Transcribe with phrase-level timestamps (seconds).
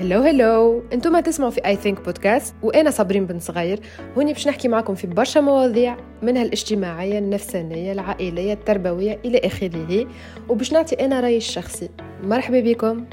[0.00, 3.80] hello hello أنتم تسمعوا في I Think بودكاست وأنا صابرين بن صغير.
[4.16, 10.06] هوني باش نحكي معكم في برشا مواضيع منها الاجتماعية النفسانية العائلية التربوية إلى آخره.
[10.48, 11.88] وباش نعطي أنا رأيي الشخصي
[12.22, 13.04] مرحبا بكم.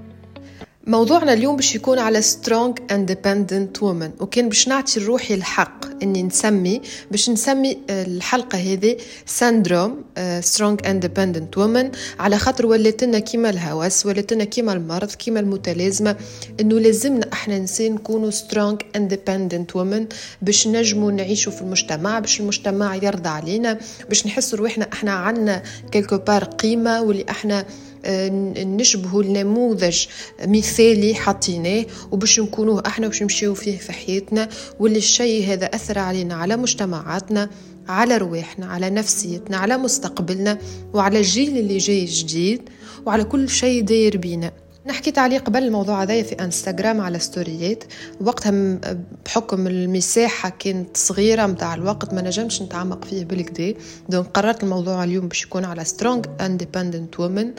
[0.88, 6.82] موضوعنا اليوم باش يكون على strong independent woman وكان باش نعطي روحي الحق إني نسمي
[7.12, 10.04] باش نسمي الحلقة هذه syndrome
[10.42, 16.16] strong independent woman على خاطر ولات لنا كيما الهوس ولات لنا كيما المرض كيما المتلازمة
[16.60, 22.96] إنه لازمنا إحنا نسين نكونوا strong independent woman باش نجموا نعيشوا في المجتمع باش المجتمع
[22.96, 27.66] يرضى علينا باش نحسوا روحنا إحنا عنا كيلكو بار قيمة واللي إحنا
[28.06, 30.06] نشبهوا النموذج
[30.46, 36.36] مثالي حاطيناه وباش نكونوه أحنا باش نمشيو فيه في حياتنا واللي الشيء هذا أثر علينا
[36.36, 37.50] على مجتمعاتنا
[37.88, 40.58] على رواحنا على نفسيتنا على مستقبلنا
[40.94, 42.62] وعلى الجيل اللي جاي جديد
[43.06, 44.52] وعلى كل شيء داير بينا.
[44.88, 47.84] نحكي تعليق قبل الموضوع هذايا في انستغرام على ستوريات
[48.22, 48.80] وقتها
[49.26, 53.74] بحكم المساحة كانت صغيرة متاع الوقت ما نجمش نتعمق فيه بالكدا.
[54.10, 57.52] donc قررت الموضوع اليوم باش يكون على strong independent woman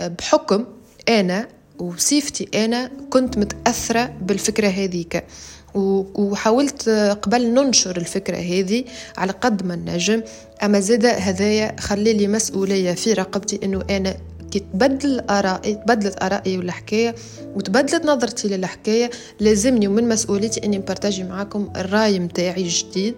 [0.00, 0.64] بحكم
[1.08, 5.24] أنا وصيفتي أنا كنت متأثرة بالفكرة هذيك.
[5.74, 6.88] وحاولت
[7.22, 8.84] قبل ننشر الفكرة هذه
[9.16, 10.22] على قد ما نجم.
[10.62, 14.16] أما زاد هذايا خلي لي مسؤولية في رقبتي إنه أنا
[14.54, 17.14] كي تبدل ارائي تبدلت ارائي والحكايه
[17.54, 23.14] وتبدلت نظرتي للحكاية لازمني ومن مسؤوليتي إني نبارتاجي معاكم الرأي متاعي الجديد.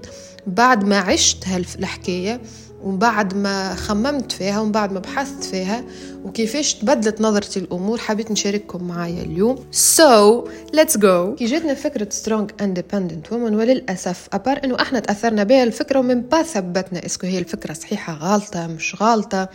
[0.47, 2.41] بعد ما عشت هالحكايه
[2.83, 5.85] ومن بعد ما خممت فيها ومن بعد ما بحثت فيها
[6.25, 9.57] وكيفاش تبدلت نظرتي الأمور حبيت نشارككم معايا اليوم.
[9.73, 10.45] So
[10.77, 11.35] let's go.
[11.39, 16.21] كي جاتنا فكرة strong independent woman وللأسف à part إنه إحنا تأثرنا بها الفكرة ومن
[16.21, 19.49] با ثبتنا est-ce que هي الفكرة صحيحة غلطة مش غلطة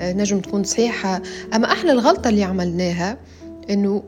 [0.00, 1.22] آه، نجم تكون صحيحة.
[1.54, 3.18] أما إحنا الغلطة اللي عملناها
[3.70, 4.02] إنه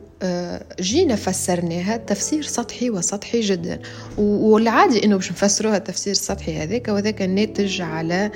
[0.81, 3.81] جينا فسرناها تفسير سطحي وسطحي جدا.
[4.19, 8.31] والعادي إنه باش نفسروها التفسير السطحي هذاك وذاك الناتج على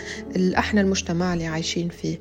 [0.59, 2.21] إحنا المجتمع اللي عايشين فيه.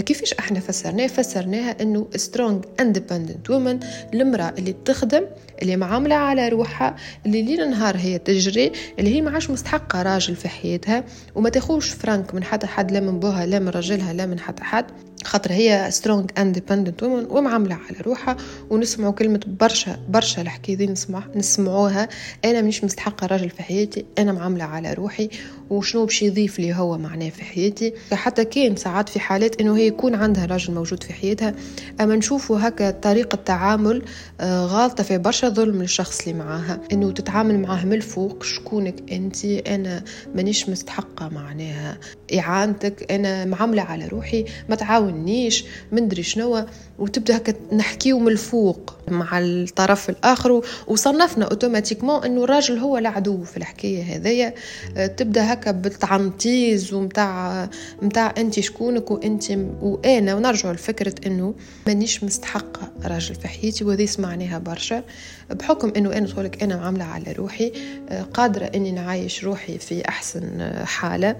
[0.00, 3.80] كيفاش إحنا فسرناه؟ فسرناها انه strong independent woman
[4.14, 5.24] المرأة اللي تخدم
[5.62, 6.96] اللي معاملة على روحها
[7.26, 11.04] اللي ليل نهار هي تجري اللي هي ما عادش مستحقة راجل في حياتها
[11.34, 14.64] وما تاخوش فرانك من حتى حد لا من بوها لا من راجلها لا من حتى
[14.64, 14.84] حد.
[15.24, 18.36] خاطر هي strong independent woman ومعاملة على روحها
[18.70, 22.08] ونسمعوا كلمة برشا برشا الحكاية دي نسمع نسمعوها.
[22.44, 25.28] أنا مش مستحقة راجل في حياتي أنا معاملة على روحي
[25.70, 29.83] وشنو باش يضيف لي هو معناه في حياتي؟ حتى كان ساعات في حالات إنه هي
[29.86, 31.54] يكون عندها راجل موجود في حياتها.
[32.00, 34.02] أما نشوفوا هكا طريقة تعامل
[34.40, 36.80] آه، غالطة في برشا ظلم للشخص اللي معاها.
[36.92, 41.98] إنه تتعامل معاه من الفوق شكونك أنت؟ أنا مانيش مستحقة معناها.
[42.38, 46.66] إعانتك أنا معاملة على روحي ما تعاونيش مندري شنو.
[46.98, 48.94] وتبدأ هكا نحكيو من الفوق.
[49.08, 54.54] مع الطرف الآخر وصنفنا أوتوماتيكمون إنه الراجل هو العدو في الحكاية هذيا
[54.96, 57.68] آه، تبدأ هكا بالتعنطيز ومتاع
[58.02, 59.44] متاع انت شكونك وانت
[59.82, 60.34] وأنا.
[60.34, 61.54] ونرجع لفكرة إنه
[61.86, 65.02] مانيش مستحقه راجل في حياتي وهذه سمعناها برشا.
[65.50, 67.72] بحكم إنه أنا تقولك أنا عامله على روحي
[68.08, 71.36] آه، قادرة إني نعايش روحي في أحسن حالة.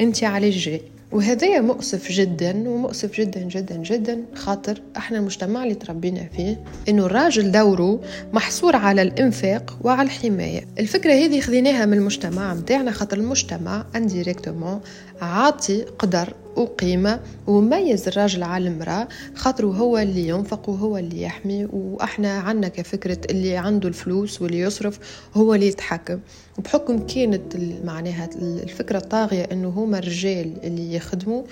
[0.00, 6.28] انت علاش جاي؟ وهذايا مؤسف جدا ومؤسف جدا جدا جدا خاطر إحنا المجتمع اللي تربينا
[6.36, 8.00] فيه إنه الراجل دوره
[8.32, 10.64] محصور على الإنفاق وعلى الحماية.
[10.78, 14.80] الفكرة هذه خذيناها من المجتمع متاعنا خاطر المجتمع انديريكتومون
[15.20, 22.38] عاطي قدر وقيمة وميز الراجل على المرأة خاطر هو اللي ينفق وهو اللي يحمي وإحنا
[22.38, 24.98] عنا كفكرة اللي عنده الفلوس واللي يصرف
[25.34, 26.18] هو اللي يتحكم
[26.58, 31.42] بحكم كانت معناها الفكرة الطاغية إنه هما الرجال اللي يخدموا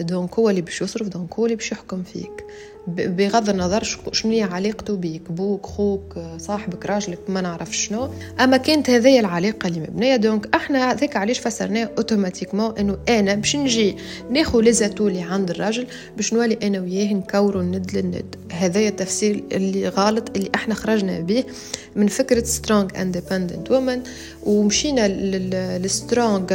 [0.00, 2.44] donc هو اللي باش يصرف donc هو اللي باش يحكم فيك.
[2.86, 8.08] بغض النظر شنو هي علاقته بيك بوك خوك صاحبك راجلك ما نعرف شنو.
[8.40, 13.56] أما كانت هذه العلاقة اللي مبنية donc إحنا ذاك علاش فسرناه automatiquement إنه أنا باش
[13.56, 13.96] نجي
[14.30, 18.36] ناخذ les atouts اللي عند الراجل باش نولي أنا وياه نكونوا الند للند.
[18.52, 21.44] هذا التفسير اللي غلط اللي إحنا خرجنا به
[21.96, 24.02] من فكرة strong independent woman
[24.42, 25.08] ومشينا
[25.78, 26.54] لل strong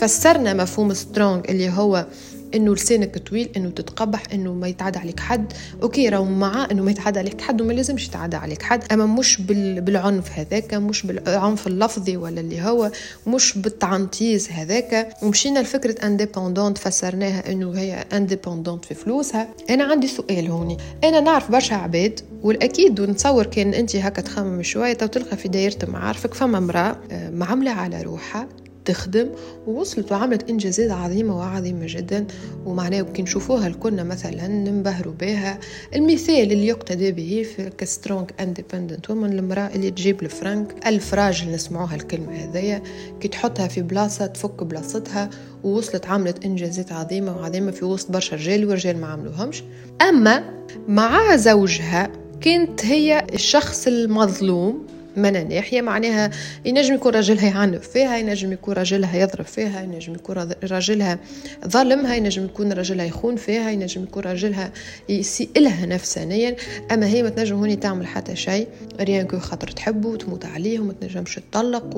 [0.00, 2.06] فسرنا مفهوم strong اللي هو
[2.54, 5.52] إنه لسانك طويل إنه تتقبح إنه ما يتعدى عليك حد.
[5.82, 8.92] OK راهو مع إنه ما يتعدى عليك حد وما لازمش يتعدى عليك حد.
[8.92, 12.90] أما مش بالعنف هذاك مش بالعنف اللفظي ولا اللي هو
[13.26, 15.08] مش بالتعنطيز هذاك.
[15.22, 19.48] ومشينا لفكرة indépendante فسرناها إنه هي indépendante في فلوسها.
[19.70, 20.76] أنا عندي سؤال هوني.
[21.04, 25.78] أنا نعرف برشا عباد والأكيد ونتصور كان انت هكا تخمم شوية تو تلقى في دايرة
[25.88, 28.48] معارفك فما امرأة آه، معامله على روحها.
[28.84, 29.28] تخدم
[29.66, 32.26] ووصلت وعملت إنجازات عظيمة وعظيمة جدا.
[32.66, 35.58] ومعناه كي نشوفوها الكنا مثلا ننبهروا بها.
[35.94, 40.86] المثال اللي يقتدى به في ك strong independent woman المرأة اللي تجيب الفرنك.
[40.86, 42.82] ألف راجل نسمعوها الكلمة هذيا
[43.20, 45.30] كي تحطها في بلاصة تفك بلاصتها.
[45.64, 49.62] ووصلت عملت إنجازات عظيمة وعظيمة في وسط برشا رجال ورجال ما عملوهمش.
[50.08, 50.44] أما
[50.88, 52.10] مع زوجها
[52.40, 54.86] كانت هي الشخص المظلوم.
[55.16, 56.30] من ناحية معناها
[56.64, 61.18] ينجم يكون راجلها يعنف فيها ينجم يكون راجلها يضرب فيها ينجم يكون راجلها
[61.66, 64.72] ظلمها ينجم يكون راجلها يخون فيها ينجم يكون راجلها
[65.08, 66.56] يسيء لها نفسانيا.
[66.92, 68.68] أما هي ما تنجم هوني تعمل حتى شيء
[69.00, 71.96] rien que خاطر تحبه وتموت عليه وما تنجمش تطلق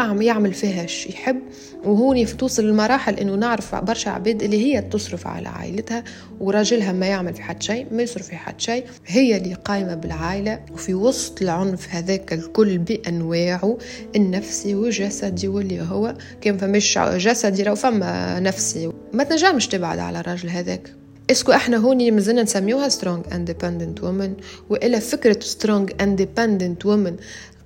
[0.00, 1.40] ويعمل فيها يحب.
[1.84, 6.04] وهوني توصل لمراحل إنه نعرف برشا عباد اللي هي تصرف على عائلتها
[6.40, 8.84] وراجلها ما يعمل في حد شيء ما يصرف في حد شيء.
[9.06, 13.78] هي اللي قايمة بالعائلة وفي وسط العنف هذاك الكل بأنواعه
[14.16, 20.48] النفسي والجسدي واللي هو كان فمش جسدي لو فما نفسي ما تنجمش تبعد على الراجل
[20.48, 20.92] هذاك.
[21.30, 24.34] est-ce que إحنا هوني مازلنا نسميوها strong independent woman
[24.70, 27.16] وإلا فكرة strong independent woman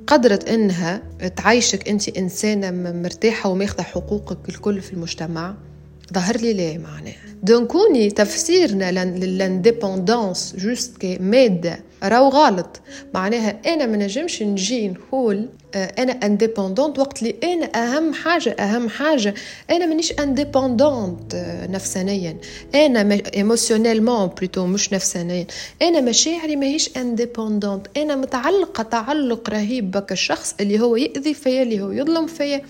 [0.07, 1.03] قدرت إنها
[1.37, 5.55] تعيشك أنت إنسانة مرتاحة وماخذة حقوقك الكل في المجتمع.
[6.15, 7.73] ظهر لي ليه معناها؟ donc
[8.17, 12.81] تفسيرنا لل indépendance juste كمادة راهو غلط.
[13.15, 18.89] معناها أنا ما نجمش نجي نقول آه، أنا indépendante وقت اللي أنا أهم حاجة أهم
[18.89, 19.35] حاجة.
[19.71, 22.37] أنا مانيش indépendante آه، نفسانيا.
[22.75, 25.47] أنا émotionnellement plutôt مش نفسانيا.
[25.83, 31.81] أنا مشاعري ماهيش indépendante أنا متعلقة تعلق رهيب بك الشخص اللي هو يأذي فيا اللي
[31.81, 32.63] هو يظلم فيا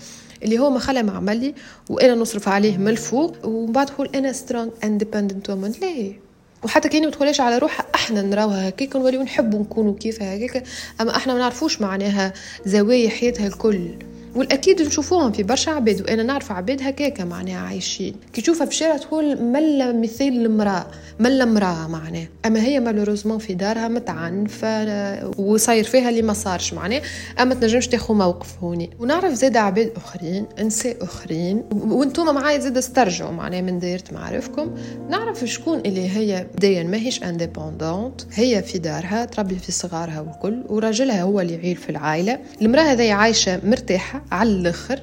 [0.43, 1.53] اللي هو ما خلى ما عمل لي
[1.89, 3.35] وأنا نصرف عليه من الفوق.
[3.45, 6.26] ومن بعد تقول أنا strong independent woman ليه؟
[6.63, 10.63] وحتى كاني ما تقوليش على روحها أحنا نراوها هكاك ونوليو نحبوا نكونوا كيفها هكاك
[11.01, 12.33] أما أحنا ما نعرفوش معناها
[12.65, 13.89] زوايا حياتها الكل.
[14.35, 18.15] والأكيد نشوفوهم في برشا عباد وأنا نعرف عباد هكاكا معناها عايشين.
[18.33, 20.87] كي تشوفها في الشارع تقول ملا مثال المراه
[21.19, 27.01] ملا امرأة معناه أما هي مالوروزمون في دارها متعنفه وصاير فيها اللي ما صارش معناه
[27.39, 28.89] أما تنجمش تاخذ موقف هوني.
[28.99, 34.75] ونعرف زاد عباد أخرين نساء أخرين وأنتم معايا زاد استرجعوا معناه من دايرة معارفكم.
[35.09, 41.21] نعرف شكون اللي هي بدايا ماهيش انديبوندونت هي في دارها تربي في صغارها والكل وراجلها
[41.21, 42.39] هو اللي يعيل في العائلة.
[42.61, 44.99] المرأة هذه عايشة مرتاحة على الآخر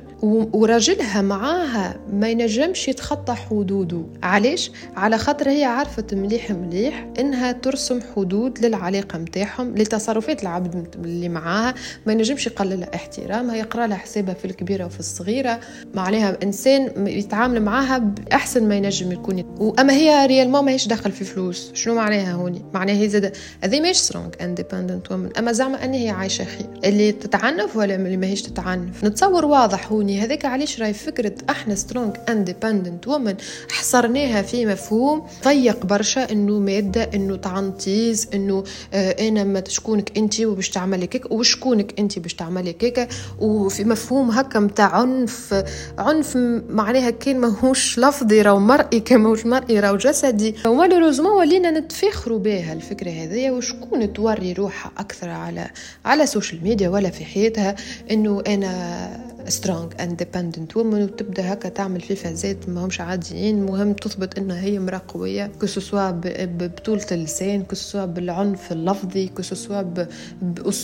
[0.52, 4.02] وراجلها معاها ما ينجمش يتخطى حدوده.
[4.22, 11.28] علاش؟ على خاطر هي عرفت مليح مليح إنها ترسم حدود للعلاقة متاعهم لتصرفات العبد اللي
[11.28, 11.74] معاها.
[12.06, 15.60] ما ينجمش يقلل احترامها يقرأ لها حسابها في الكبيرة وفي الصغيرة.
[15.94, 19.44] معناها إنسان يتعامل معاها بأحسن ما ينجم يكون.
[19.58, 21.70] وأما هي réellement ماهيش داخل في فلوس.
[21.74, 26.44] شنو معناها هوني؟ معناها هي زاد هذه ماهيش strong independent أما زعما ان هي عايشة
[26.44, 26.66] خير.
[26.84, 32.16] اللي تتعنف ولا اللي ماهيش تتعنف؟ نتصور واضح هوني هذاك علاش راهي فكرة أحنا strong
[32.28, 33.34] independent woman
[33.70, 38.64] حصرناها في مفهوم ضيق برشا إنه مادة إنه تعنطيز إنه
[38.94, 43.08] آه أنا ما شكونك انت وباش تعملي كيك وشكونك انت باش تعملي كيك
[43.38, 45.64] وفي مفهوم هكا متاع عنف
[45.98, 46.36] عنف
[46.68, 50.54] معناها كان ماهوش لفظي راهو مرئي كان ماهوش مرئي راهو جسدي.
[50.66, 55.70] و malheureusement ولينا نتفاخروا بها الفكرة هذيا وشكون توري روحها أكثر على
[56.04, 57.76] على ال social media ولا في حياتها؟
[58.10, 63.66] إنه أنا uh, strong independent woman وتبدا هكا تعمل في فازات ما همش عاديين.
[63.66, 68.72] مهم تثبت إنها هي امرأة قوية que ce soit بطولة اللسان que ce soit بالعنف
[68.72, 69.82] اللفظي que ce soit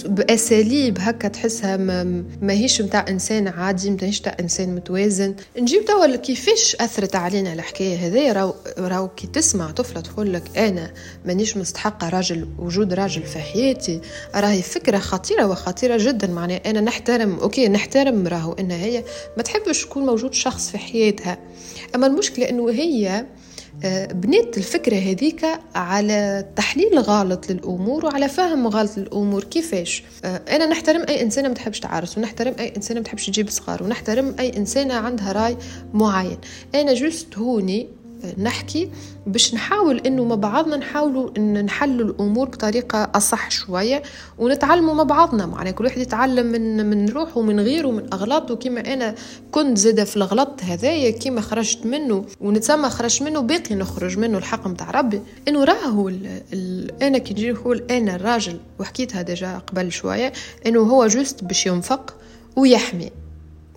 [0.07, 0.99] بأساليب.
[1.01, 1.77] هكا تحسها
[2.43, 5.35] ماهيش متاع إنسان عادي ماهيش متاع إنسان متوازن.
[5.59, 10.91] نجيب توا كيفاش أثرت علينا الحكاية هذه راو راو كي تسمع طفلة تقول لك أنا
[11.27, 14.01] مانيش مستحقة راجل وجود راجل في حياتي.
[14.35, 16.27] راهي فكرة خطيرة وخطيرة جدا.
[16.27, 19.05] معناها أنا نحترم ok نحترم راهو انها هي
[19.37, 21.39] ما تحبش يكون موجود شخص في حياتها.
[21.95, 23.27] أما المشكلة إنه هي
[23.85, 29.45] آه، بنيت الفكرة هذيك على تحليل غلط للأمور وعلى فهم غلط للأمور.
[29.45, 33.51] كيفاش؟ آه، أنا نحترم أي إنسانة ما تحبش تعرس ونحترم أي إنسانة ما تحبش تجيب
[33.51, 35.57] صغار ونحترم أي إنسانة عندها رأي
[35.95, 36.39] معين.
[36.75, 37.89] أنا جست هوني
[38.39, 38.91] نحكي
[39.27, 44.03] باش نحاول إنه مع بعضنا نحاولوا إن نحلوا الأمور بطريقة أصح شوية
[44.39, 45.47] ونتعلموا مع بعضنا.
[45.47, 48.57] معناها كل واحد يتعلم من من روحه ومن غيره ومن أغلاطه.
[48.57, 49.15] كيما أنا
[49.51, 54.67] كنت زادة في الغلط هذايا كيما خرجت منه ونتسمى خرجت منه باقي نخرج منه الحق
[54.67, 55.21] متاع ربي.
[55.49, 56.09] إنه راهو
[57.03, 60.33] أنا كي نجي نقول أنا الراجل وحكيتها déjà قبل شوية
[60.67, 62.15] إنه هو juste باش ينفق
[62.57, 63.11] ويحمي.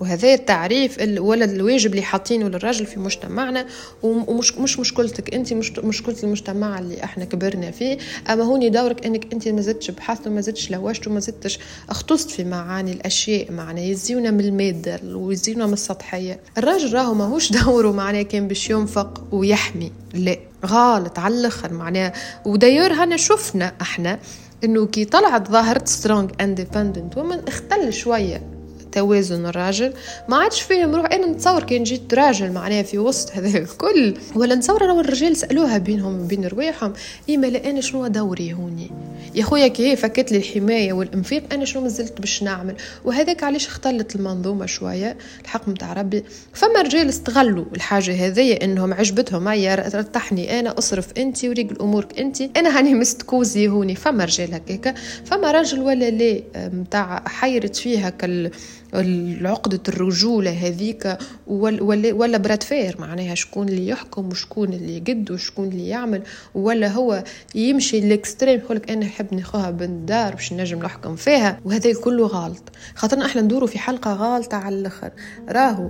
[0.03, 3.65] وهذا التعريف ولا الواجب اللي حاطينه للراجل في مجتمعنا
[4.03, 7.97] ومش مش مشكلتك انت مش مشكلة المجتمع اللي إحنا كبرنا فيه.
[8.29, 12.43] اما هوني دورك انك انت ما زدتش بحثت وما زدتش لوجت وما زدتش اختصت في
[12.43, 16.39] معاني الاشياء معناه يزيونا من المادة ويزيونا من السطحية.
[16.57, 20.37] الراجل راهو ماهوش دوره معناه كان باش ينفق ويحمي لا.
[20.65, 22.13] غلط على الآخر معناها.
[22.45, 24.19] و d'ailleurs هنا شفنا إحنا
[24.63, 28.52] انه كي طلعت ظاهرة strong independent woman اختل شوية.
[28.93, 29.93] توازن الراجل.
[30.29, 31.05] ما عادش فاهم روحه.
[31.05, 34.13] أنا نتصور كان جيت راجل معناها في وسط هذا الكل.
[34.35, 36.93] ولا نتصور لو الرجال سألوها بينهم وبين رواحهم.
[37.29, 38.91] ايما لا أنا شنو دوري هوني؟
[39.35, 44.15] يا خويا كي فكت لي الحماية والأنفاق أنا شنو مازلت باش نعمل؟ وهذاك علاش اختلت
[44.15, 46.23] المنظومة شوية؟ الحق متاع ربي.
[46.53, 49.47] فما رجال استغلوا الحاجة هذه إنهم عجبتهم.
[49.47, 53.95] هيا ريحني أنا أصرف انت وريقل امورك انت أنا هاني مستكوزي هوني.
[53.95, 54.95] فما رجال هكاك
[55.25, 58.51] فما راجل ولا لا متاع حيرت فيها كال
[58.93, 65.31] عقدة الرجولة هذيك ولا, ولا bras de fer معناها شكون اللي يحكم وشكون اللي يقد
[65.31, 66.21] وشكون اللي يعمل
[66.55, 67.23] ولا هو
[67.55, 72.63] يمشي ال extrême يقولك أنا نحب ناخوها دار باش نجم نحكم فيها وهذا كله غلط.
[72.95, 75.11] خاطرنا إحنا ندورو في حلقة غالطة على الآخر.
[75.49, 75.89] راهو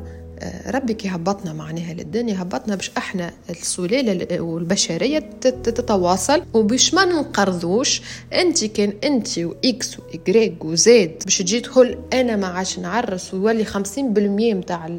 [0.67, 6.43] ربي كي هبطنا معناها للدنيا هبطنا باش إحنا السلالة والبشرية تتواصل.
[6.53, 8.01] وباش ما ننقرضوش
[8.33, 13.33] انت كان انت و X و Y وزاد باش تجي تقول أنا ما عادش نعرس
[13.33, 14.89] ويولي خمسين بالمية متاع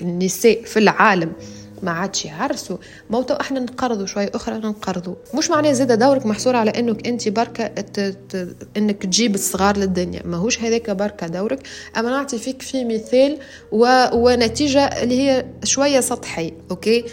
[0.00, 1.32] النساء في العالم.
[1.82, 2.76] ما عادش يعرسوا.
[3.10, 5.14] موتو إحنا نقرضوا شوي أخرى نقرضوا.
[5.34, 7.70] مش معناه زاد دورك محصور على إنك أنت بركة
[8.76, 10.22] إنك تجيب الصغار للدنيا.
[10.24, 11.66] ماهوش هذاك بركة دورك.
[11.96, 13.38] أما نعطي فيك في مثال
[13.72, 14.04] و...
[14.12, 17.04] ونتيجة اللي هي شوية سطحي ok؟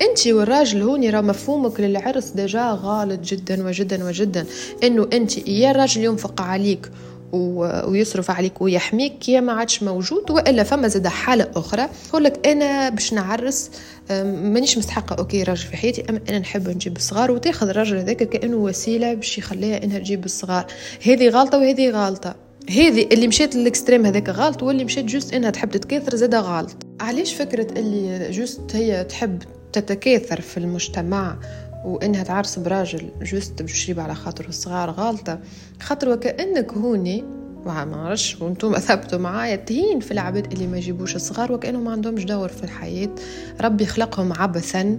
[0.00, 4.46] أنت والراجل هوني راه مفهومك للعرس déjà غالط جدا وجدا وجدا.
[4.82, 6.90] إنه أنت يا الراجل ينفق عليك
[7.32, 11.88] ويصرف عليك ويحميك يا ما عادش موجود وإلا فما زاد حالة أخرى.
[12.08, 13.70] يقول لك أنا باش نعرس
[14.10, 15.16] مانيش مستحقة.
[15.16, 19.38] ok راجل في حياتي أما أنا نحب نجيب الصغار وتاخذ الراجل هذاك كأنه وسيلة باش
[19.38, 20.66] يخليها إنها تجيب الصغار.
[21.06, 22.34] هذه غلطة وهذه غلطة.
[22.70, 26.76] هذه اللي مشيت لل extrême هذاك غلط واللي مشيت juste إنها تحب تتكاثر زاد غلط.
[27.00, 31.36] علاش فكرة اللي juste هي تحب تتكاثر في المجتمع
[31.84, 35.38] وإنها تعرس براجل juste باش على خاطر الصغار غالطه
[35.80, 37.24] خاطر وكأنك هوني
[37.66, 42.24] ما نعرفش وأنتم ثبتوا معايا تهين في العباد اللي ما يجيبوش الصغار وكانهم ما عندهمش
[42.24, 43.08] دور في الحياة.
[43.60, 44.98] ربي خلقهم عبثا.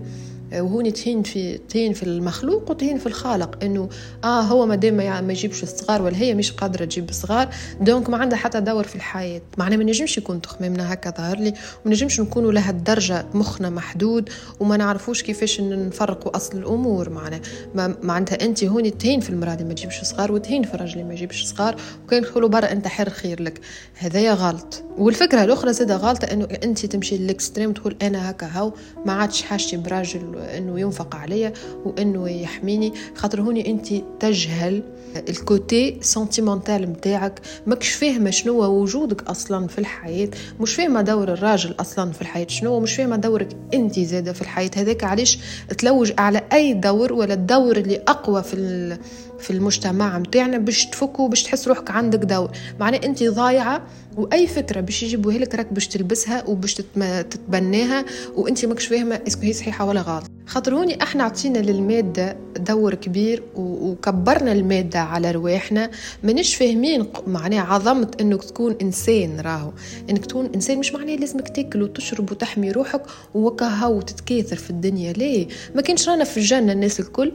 [0.53, 3.89] وهوني تهين في تهين في المخلوق وتهين في الخالق إنه
[4.23, 7.49] آه هو ما دام ما يجيبش الصغار ولا هي مش قادرة تجيب الصغار
[7.81, 9.41] donc ما عندها حتى دور في الحياة.
[9.57, 11.53] معناه ما نجمش يكون تخمامنا هكا ظهر لي
[11.85, 17.09] وما نجمش نكونوا لهالدرجه مخنا محدود وما نعرفوش كيفاش نفرقوا أصل الأمور.
[17.09, 17.41] معناه
[17.75, 21.03] ما معناتها أنت هوني تهين في المرأة اللي ما تجيبش صغار وتهين في الراجل اللي
[21.03, 21.75] ما يجيبش صغار
[22.05, 23.61] وكان يدخلوا برا أنت حر خير لك.
[23.95, 24.83] هذايا غلط.
[24.97, 28.73] والفكرة الأخرى زاده غلطة إنه أنت تمشي لل extrême تقول أنا هكا هاو
[29.05, 31.53] ما عادش حاجتي براجل انه ينفق عليا
[31.85, 32.93] وإنه يحميني.
[33.15, 33.87] خاطر هوني انت
[34.19, 34.83] تجهل
[35.29, 37.41] ال côté sentimental متاعك.
[37.67, 40.29] ماكش فاهمه شنو وجودك أصلا في الحياة.
[40.59, 44.71] مش فاهمه دور الراجل أصلا في الحياة شنو مش فاهمه دورك انت زادة في الحياة.
[44.75, 45.39] هذاك علاش
[45.77, 48.97] تلوج على أي دور ولا الدور اللي أقوى في
[49.39, 53.81] في المجتمع متاعنا باش تفكوا باش تحس روحك عندك دور معناه أنت ضايعة
[54.17, 59.41] وأي فكرة باش يجيبوها لك راك باش تلبسها وباش تتبناها وأنت ماكش فاهمة est-ce que
[59.41, 60.23] هي صحيحة ولا غلط.
[60.45, 65.89] خاطر هوني إحنا عطينا للمادة دور كبير وكبرنا المادة على رواحنا.
[66.23, 69.71] مانيش فاهمين معناها عظمة إنك تكون إنسان راهو.
[70.09, 73.01] إنك تكون إنسان مش معناه لازمك تاكل وتشرب وتحمي روحك
[73.33, 75.13] وكهو وتتكاثر في الدنيا.
[75.13, 77.31] ليه؟ ما كانش رانا في الجنة الناس الكل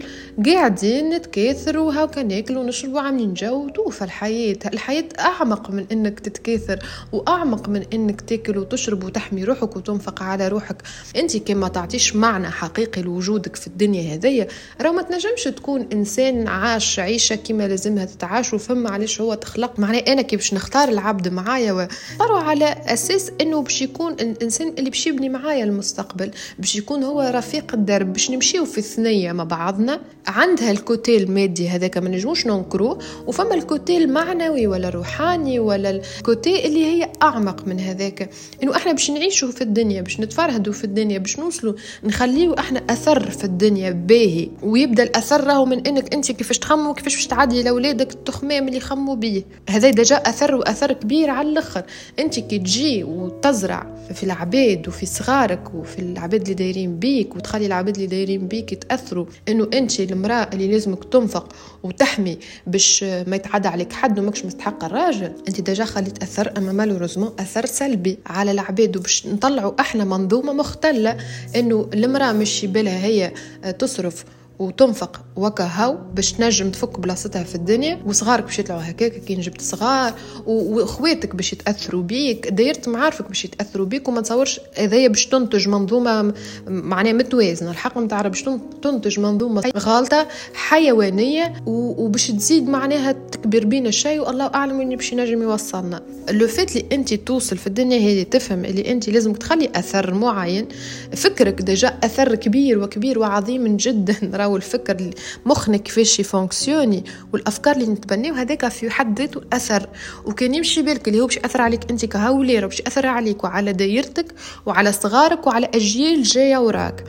[0.46, 4.56] قاعدين نتكاثر وهاكا ناكل ونشرب وعاملين جو وتوفى الحياة.
[4.66, 6.78] الحياة أعمق من إنك تتكاثر
[7.12, 10.82] وأعمق من إنك تاكل وتشرب وتحمي روحك وتنفق على روحك.
[11.16, 14.48] أنت كما تعطيش معنى حقيقي لوجودك في الدنيا هذيا
[14.80, 19.78] راه ما تنجمش تكون إنسان عاش عيشة كما لازمها تتعاش وفما علاش هو تخلق.
[19.78, 24.90] معناه أنا كي باش نختار العبد معايا واختاروا على أساس إنه باش يكون الإنسان اللي
[24.90, 30.00] باش يبني معايا المستقبل باش يكون هو رفيق الدرب باش نمشيو في الثنية مع بعضنا.
[30.26, 36.05] عندها الكوتي المادي هذاك ما نجموش ننكروه وفما ال côté المعنوي ولا الروحاني ولا ال
[36.05, 38.30] côté اللي هي أعمق من هذاك.
[38.62, 41.74] إنه إحنا باش نعيشوا في الدنيا باش نتفرهدوا في الدنيا باش نوصلوا
[42.04, 44.48] نخليو إحنا أثر في الدنيا باهي.
[44.62, 49.14] ويبدأ الأثر راهو من إنك أنت كيفاش تخمو وكيفاش باش تعدي لأولادك التخمام اللي يخموا
[49.14, 49.42] بيه.
[49.68, 51.82] هذا déjà أثر وأثر كبير على الآخر.
[52.18, 57.94] أنت كي تجي وتزرع في العباد وفي صغارك وفي العباد اللي دايرين بيك وتخلي العباد
[57.94, 59.26] اللي دايرين بيك يتأثروا.
[59.48, 61.48] إنه أنت المرأة اللي لازمك تنفق.
[61.82, 65.32] وتحمي باش ما يتعدى عليك حد وماكش مستحق الراجل.
[65.48, 71.16] انت déjà خليت أثر أما malheureusement أثر سلبي على العباد وباش نطلعوا أحنا منظومة مختلة
[71.56, 73.32] إنه المرأة مش بالها هي
[73.78, 74.24] تصرف.
[74.62, 79.60] وتنفق وكا هاو باش تنجم تفك بلاصتها في الدنيا وصغارك باش يطلعوا هكاك كي جبت
[79.60, 80.14] صغار
[80.46, 86.34] واخواتك باش يتأثروا بيك دايرة معارفك باش يتأثروا بيك وما تصورش هذايا باش تنتج منظومة
[86.66, 87.70] معناها متوازنة.
[87.70, 88.42] الحق نتاع باش
[88.82, 95.42] تنتج منظومة غالطه حيوانية وباش تزيد معناها تكبر بينا الشيء والله أعلم وين باش ينجم
[95.42, 96.02] يوصلنا.
[96.30, 100.68] لو فات اللي أنت توصل في الدنيا هذه تفهم اللي أنت لازم تخلي أثر معين
[101.16, 104.16] فكرك déjà أثر كبير وكبير وعظيم جدا.
[104.38, 105.10] راهو الفكر
[105.46, 109.88] مخنا كيفاش ي fonctionner والأفكار اللي نتبنيو هذاك في حد ذاته أثر.
[110.24, 114.34] وكان يمشي بالك اللي هو باش يأثر عليك أنت كهوليره باش يأثر عليك وعلى دايرتك
[114.66, 117.04] وعلى صغارك وعلى أجيال جاية وراك.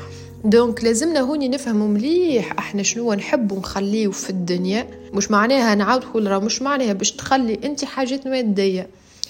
[0.46, 4.88] donc لازمنا هوني نفهموا مليح إحنا شنو نحب ونخليه في الدنيا.
[5.14, 8.88] مش معناها نعاود نقول مش معناها باش تخلي أنت حاجات مادية.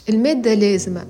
[0.10, 1.06] المادة لازمة.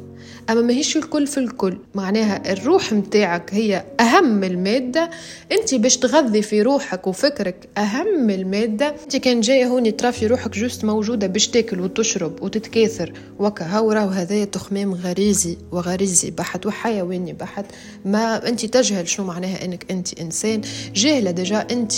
[0.50, 5.10] أما ماهيش الكل في الكل معناها الروح متاعك هي أهم المادة.
[5.52, 8.96] أنت باش تغذي في روحك وفكرك أهم المادة.
[9.04, 13.14] أنت كان جاية هوني ترى في روحك juste موجودة باش تاكل وتشرب وتتكاثر.
[13.40, 17.66] وكهو راهو هذايا تخمام غريزي وغريزي بحت وحيواني بحت
[18.06, 20.62] ما أنت تجهل شنو معناها أنك أنت إنسان.
[20.96, 21.94] جاهلة déjà أنت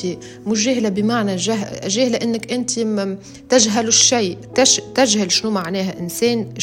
[0.48, 2.72] مش جاهلة بمعنى جاهلة أنك أنت
[3.50, 4.38] تجهل الشيء
[4.96, 6.54] تجهل شنو معناها إنسان.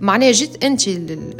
[0.00, 0.88] معناها جيت أنت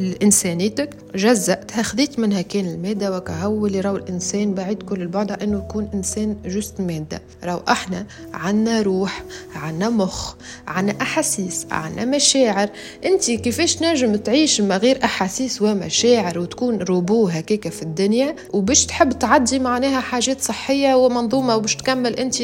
[0.01, 5.59] لإنسانيتك جزأتها خذيت منها كان المادة وكهو اللي راهو الإنسان بعيد كل البعد عن إنه
[5.59, 7.23] يكون إنسان juste مادة.
[7.45, 9.23] راهو إحنا عنا روح
[9.55, 10.35] عنا مخ
[10.67, 12.69] عنا أحاسيس عنا مشاعر.
[13.05, 19.19] أنت كيفاش نجم تعيش من غير أحاسيس ومشاعر وتكون روبو هكاك في الدنيا؟ وباش تحب
[19.19, 22.37] تعدي معناها حاجات صحية ومنظومة وباش تكمل أنت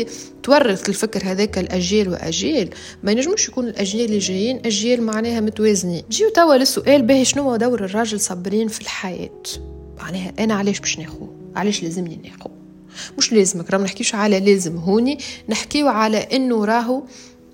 [0.43, 2.71] تورث الفكر هذاك الأجيال وأجيال.
[3.03, 6.03] ما ينجموش يكون الأجيال اللي جايين أجيال معناها متوازنين.
[6.11, 9.43] جيو توا للسؤال باهي شنو هو دور الراجل صابرين في الحياة؟
[10.03, 12.51] معناها أنا علاش باش ناخو علاش لازمني ناخو
[13.19, 15.19] مش لازمك راه نحكيش على لازم هوني
[15.49, 17.03] نحكيو على إنه راهو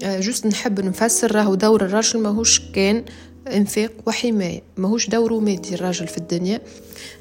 [0.03, 3.05] آه، juste نحب نفسر راهو دور الراجل ماهوش كان
[3.47, 4.63] إنفاق وحماية.
[4.77, 6.61] ماهوش دوره مادي الراجل في الدنيا.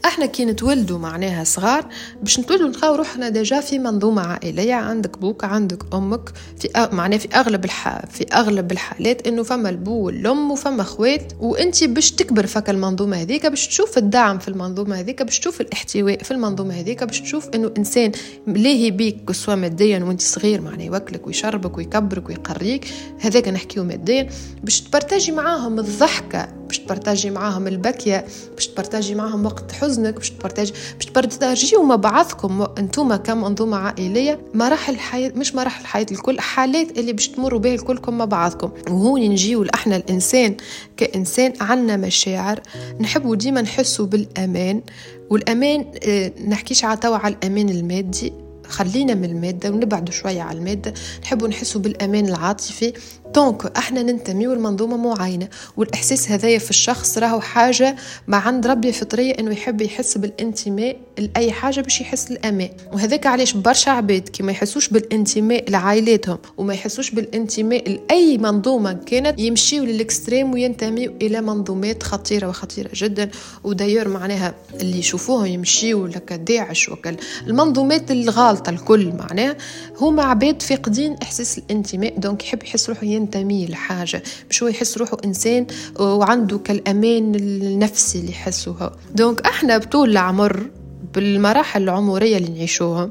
[0.06, 1.86] إحنا كي نتولدوا معناها صغار
[2.22, 4.74] باش نتولدوا نلقاو روحنا déjà في منظومة عائلية.
[4.74, 6.96] عندك بوك عندك أمك في أ...
[6.96, 8.06] معناها في أغلب الح...
[8.06, 11.34] في أغلب الحالات إنه فما البو والأم وفما خوات.
[11.40, 16.24] وانت باش تكبر فك المنظومة هذيك باش تشوف الدعم في المنظومة هذيك باش تشوف الاحتواء
[16.24, 18.12] في المنظومة هذيك باش تشوف إنه إنسان
[18.48, 22.86] لاهي بيك سواء ماديا وانت صغير معناها يوكلك ويشربك ويكبرك ويقريك.
[23.20, 24.30] هذاك نحكيو ماديا.
[24.64, 25.76] باش تبرتاجي معاهم
[26.08, 31.96] الضحكه باش تبرتاجي معاهم البكية باش تبرتاجي معاهم وقت حزنك باش تبارتاج باش تبارتاجيو مع
[31.96, 32.68] بعضكم.
[32.78, 38.18] انتوما كمنظومه عائلية مراحل الحياة مش مراحل الحياة الكل حالات اللي باش تمروا بها الكلكم
[38.18, 38.72] مع بعضكم.
[38.90, 40.58] وهون نجيو إحنا الإنسان
[40.98, 42.60] كإنسان عنا مشاعر
[43.00, 44.82] نحبوا ديما نحسوا بالأمان.
[45.30, 48.34] والأمان آه نحكيش تو على الأمان المادي.
[48.68, 50.94] خلينا من المادة ونبعدوا شوية على المادة.
[51.24, 52.94] نحبوا نحسوا بالأمان العاطفي.
[53.36, 57.96] donc إحنا ننتميو لمنظومة معينة والإحساس هذايا في الشخص راهو حاجة
[58.28, 62.70] ما عند ربي فطرية إنه يحب يحس بالانتماء لأي حاجة باش يحس الأمان.
[62.94, 69.40] وهذاك علاش برشا عباد كي ما يحسوش بالانتماء لعائلاتهم وما يحسوش بالانتماء لأي منظومة كانت
[69.40, 73.30] يمشيو لل extrême وينتميو إلى منظومات خطيرة وخطيرة جدا.
[73.64, 77.16] وداير معناها اللي يشوفوهم يمشيو لك داعش وكل.
[77.48, 79.56] المنظومات الغالطة الكل معناها
[80.02, 84.24] هما عباد فاقدين إحساس الانتماء donc يحب يحس روحه ينتمي لحاجة.
[84.50, 85.68] مش هو يحس روحه إنسان
[86.00, 90.68] وعنده كالأمان النفسي اللي يحسه donc إحنا بطول العمر
[91.16, 93.10] بالمراحل العمرية اللي نعيشوها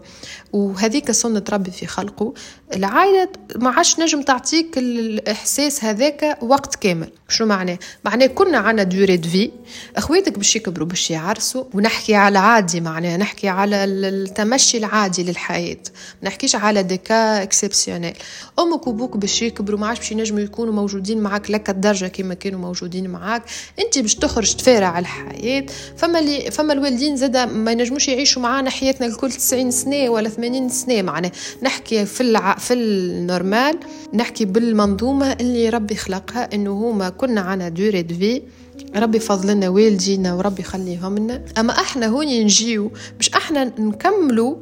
[0.57, 2.35] وهذيك سنة ربي في خلقه.
[2.77, 7.09] العائلة ما عادش نجم تعطيك الإحساس هذاك وقت كامل.
[7.29, 9.51] شو معناه؟ معناه كنا عنا دوري في
[9.97, 11.65] أخواتك باش يكبروا باش يعرسوا.
[11.75, 13.17] ونحكي على عادي معناه.
[13.17, 15.77] نحكي على التمشي العادي للحياة.
[16.23, 18.15] ما نحكيش على des cas exceptionnels
[18.59, 21.51] أمك وأبوك باش يكبروا ما عادش باش ينجموا يكونوا موجودين معاك.
[21.51, 23.43] لك الدرجة كما كانوا موجودين معاك.
[23.85, 25.67] أنت باش تخرج تفارع الحياة.
[25.97, 30.46] فما اللي فما الوالدين زادا ما ينجموش يعيشوا معانا حياتنا الكل 90 سنة ولا 80
[30.69, 31.33] سنة معناه.
[31.63, 32.55] نحكي في الع...
[32.55, 33.79] في ال normal
[34.15, 38.43] نحكي بالمنظومة اللي ربي خلقها إنه هما كنا عنا دوري في
[38.97, 41.43] ربي فضلنا والدينا وربي يخليهم لنا.
[41.59, 44.57] أما إحنا هوني نجيو باش إحنا نكملوا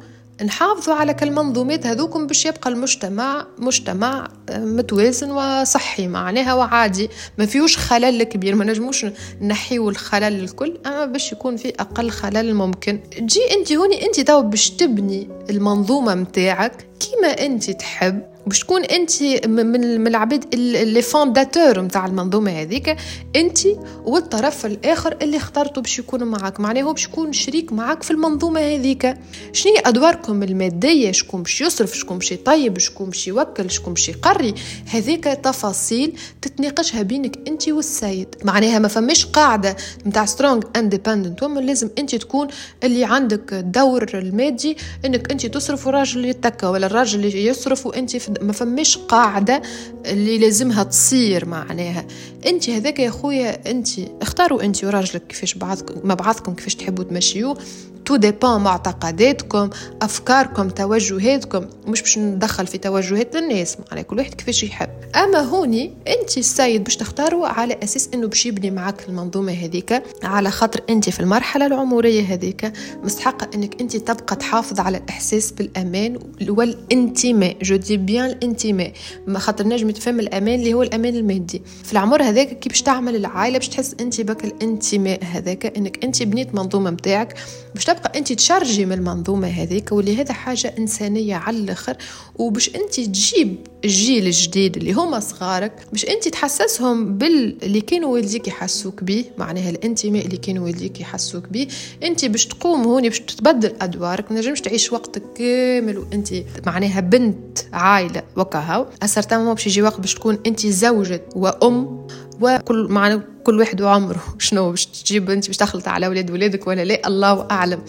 [0.45, 7.09] نحافظوا على كالمنظومات هذوكم باش يبقى المجتمع مجتمع متوازن وصحي معناها وعادي.
[7.37, 9.05] ما فيهوش خلل كبير ما نجموش
[9.41, 10.77] نحيو الخلل الكل.
[10.85, 12.99] أما باش يكون في أقل خلل ممكن.
[13.11, 18.35] تجي انت هوني انت تو باش تبني المنظومة متاعك كيما انت تحب.
[18.47, 22.95] باش تكون انت من العباد اللي fondateur نتاع المنظومة هذيك
[23.35, 23.57] انت
[24.05, 28.59] والطرف الآخر اللي اخترته باش يكون معك معناه هو باش يكون شريك معك في المنظومة
[28.59, 29.13] هذيك.
[29.53, 34.09] شنو هي أدواركم المادية؟ شكون باش يصرف؟ شكون باش يطيب؟ شكون باش يوكل؟ شكون باش
[34.35, 34.53] يقري
[34.85, 38.27] هذيك تفاصيل تتناقشها بينك أنت والسيد.
[38.43, 39.75] معناها ما فماش قاعدة
[40.07, 42.47] نتاع strong independent ومن لازم أنت تكون
[42.83, 48.53] اللي عندك الدور المادي إنك أنت تصرف والراجل يتكى ولا الراجل اللي يصرف وأنت ما
[48.53, 49.61] فماش قاعدة
[50.05, 52.05] اللي لازمها تصير معناها.
[52.45, 53.87] أنت هذاك يا خويا أنت
[54.21, 57.57] اختاروا أنت وراجلك كيفاش بعضكم ما بعضكم كيفاش تحبوا تمشيوه
[58.05, 59.69] تو ديبان معتقداتكم
[60.01, 61.65] أفكاركم توجهاتكم.
[61.87, 64.89] مش باش ندخل في توجهات الناس معناها كل واحد كيفاش يحب.
[65.15, 70.51] أما هوني أنت السيد باش تختاروا على أساس إنه باش يبني معك المنظومة هذيك على
[70.51, 72.71] خاطر أنت في المرحلة العمرية هذيك.
[73.03, 77.57] مستحقه إنك أنت تبقى تحافظ على الإحساس بالأمان والانتماء.
[77.61, 78.91] جو دي بيان الانتماء
[79.27, 81.61] ما خاطر نجم تفهم الأمان اللي هو الأمان المادي.
[81.83, 86.23] في العمر هذاك كي باش تعمل العائلة باش تحس أنت بك الانتماء هذاك إنك أنت
[86.23, 87.35] بنيت منظومة متاعك
[87.75, 91.97] باش تبقى أنت تشرجي من المنظومة هذيك واللي هذا حاجة إنسانية على الآخر.
[92.35, 99.03] وباش أنت تجيب الجيل الجديد اللي هما صغارك باش أنت تحسسهم باللي كانوا والديك يحسوك
[99.03, 101.67] به معناها الانتماء اللي كانوا والديك يحسوك به
[102.03, 105.97] أنت باش تقوم هوني باش تتبدل أدوارك ما نجمش تعيش وقتك كامل.
[105.97, 106.33] وأنت
[106.65, 108.85] معناها بنت عائله وكهو.
[109.03, 112.07] اسرتا باش يجي وقت باش تكون أنت زوجة وأم.
[112.41, 114.23] وكل معنى كل واحد وعمره.
[114.39, 117.81] شنو باش تجيب انت باش تخلط على أولاد ولادك ولا لا؟ الله أعلم.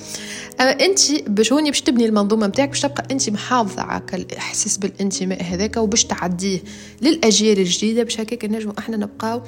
[0.60, 5.42] اما انت باش هوني باش تبني المنظومة نتاعك باش تبقى انت محافظة على الاحساس بالانتماء
[5.42, 6.60] هذاك وباش تعديه
[7.02, 9.42] للأجيال الجديدة باش هكاك نجموا إحنا نبقاو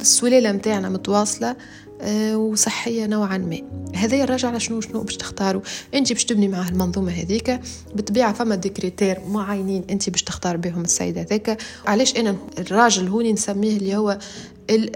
[0.00, 1.56] السلاله نتاعنا متواصلة.
[2.34, 3.58] وصحية نوعا ما.
[3.94, 5.62] هذا يرجع على شنو شنو باش تختاروا؟
[5.94, 7.60] انت باش تبني معاه المنظومة هذيك
[7.94, 13.32] بالطبيعه فما des critères معينين انت باش تختار بهم السيد هذاك علاش أنا الراجل هوني
[13.32, 14.18] نسميه اللي هو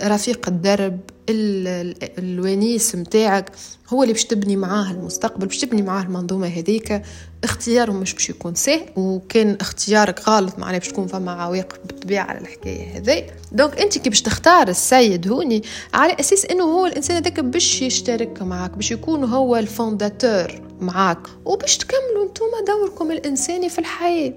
[0.04, 3.52] رفيق الدرب الونيس متاعك
[3.88, 7.02] هو اللي باش تبني معاه المستقبل باش تبني معاه المنظومة هذيك.
[7.44, 12.40] اختياره مش باش يكون سهل وكان اختيارك غلط معناه باش تكون فما عواقب بالطبيعة على
[12.40, 13.26] الحكاية هذي.
[13.52, 15.62] donc انت كي باش تختار السيد هوني
[15.94, 21.18] على أساس إنه هو الإنسان هذاك باش يشترك معك باش يكون هو ال fondateur معاك
[21.44, 24.34] وباش تكملوا انتوما دوركم الإنساني في الحياة.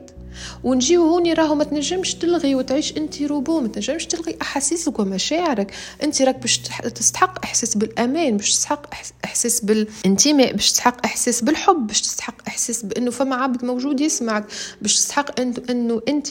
[0.63, 5.71] ونجيو هوني راهو ما تنجمش تلغي وتعيش انت روبو ما تنجمش تلغي احاسيسك ومشاعرك
[6.03, 6.57] انت راك باش
[6.95, 8.85] تستحق إحساس بالأمان باش تستحق
[9.25, 14.45] إحساس بالانتماء باش تستحق إحساس بالحب باش تستحق إحساس بأنه فما عبد موجود يسمعك
[14.81, 16.27] باش تستحق أنه أنت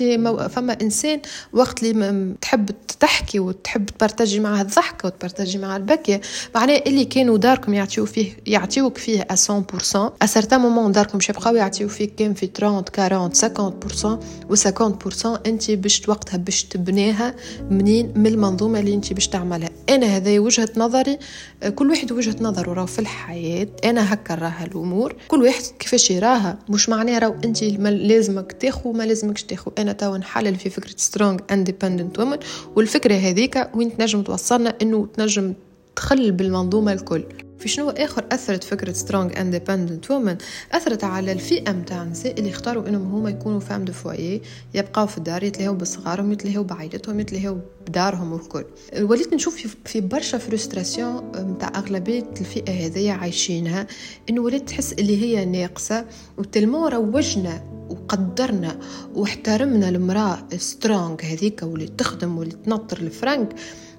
[0.51, 1.21] فما إنسان
[1.53, 6.21] وقت اللي تحب تحكي وتحب تبارتاجي معاه الضحكة وتبارتاجي معاه البكيه
[6.55, 9.27] معناه اللي كانوا داركم يعطيو فيه يعطيوك فيه 100%
[10.23, 13.86] à certain moment داركم باش يبقاو يعطيو فيك كان في 30 40 50%
[14.51, 17.35] و 50% انت باش وقتها باش تبنيها
[17.71, 19.71] منين؟ من المنظومة اللي انت باش تعملها.
[19.89, 21.19] أنا هذا وجهة نظري
[21.75, 23.69] كل واحد وجهة نظره راه في الحياة.
[23.85, 25.15] أنا هكا راها الأمور.
[25.29, 29.71] كل واحد كيفاش يراها؟ مش معناه راهو انت لازمك تاخو ما لازمكش تاخو.
[29.79, 32.39] أنا توا نحلل في فكرة strong independent woman
[32.77, 35.55] والفكرة هذيك وين تنجم توصلنا؟ إنه تنجم
[35.97, 37.25] تخل بالمنظومة الكل.
[37.59, 40.37] في شنو آخر أثرت فكرة سترونج اندبندنت وومن
[40.73, 44.43] أثرت على الفئة نتاع النساء اللي اختاروا إنهم هما يكونوا فام دو فوايي
[44.75, 48.65] يبقاو في الدار يتلهوا بصغارهم يتلهوا بعائلتهم يتلهوا بدارهم والكل
[49.01, 53.87] وليت نشوف في برشا فرستراسيون نتاع أغلبية الفئة هذيا عايشينها
[54.31, 56.05] إنه وليت تحس اللي هي ناقصة
[56.39, 58.79] وتلمو روجنا وقدرنا
[59.15, 63.55] واحترمنا المرأة سترونج هذيك واللي تخدم واللي تنطر الفرنك.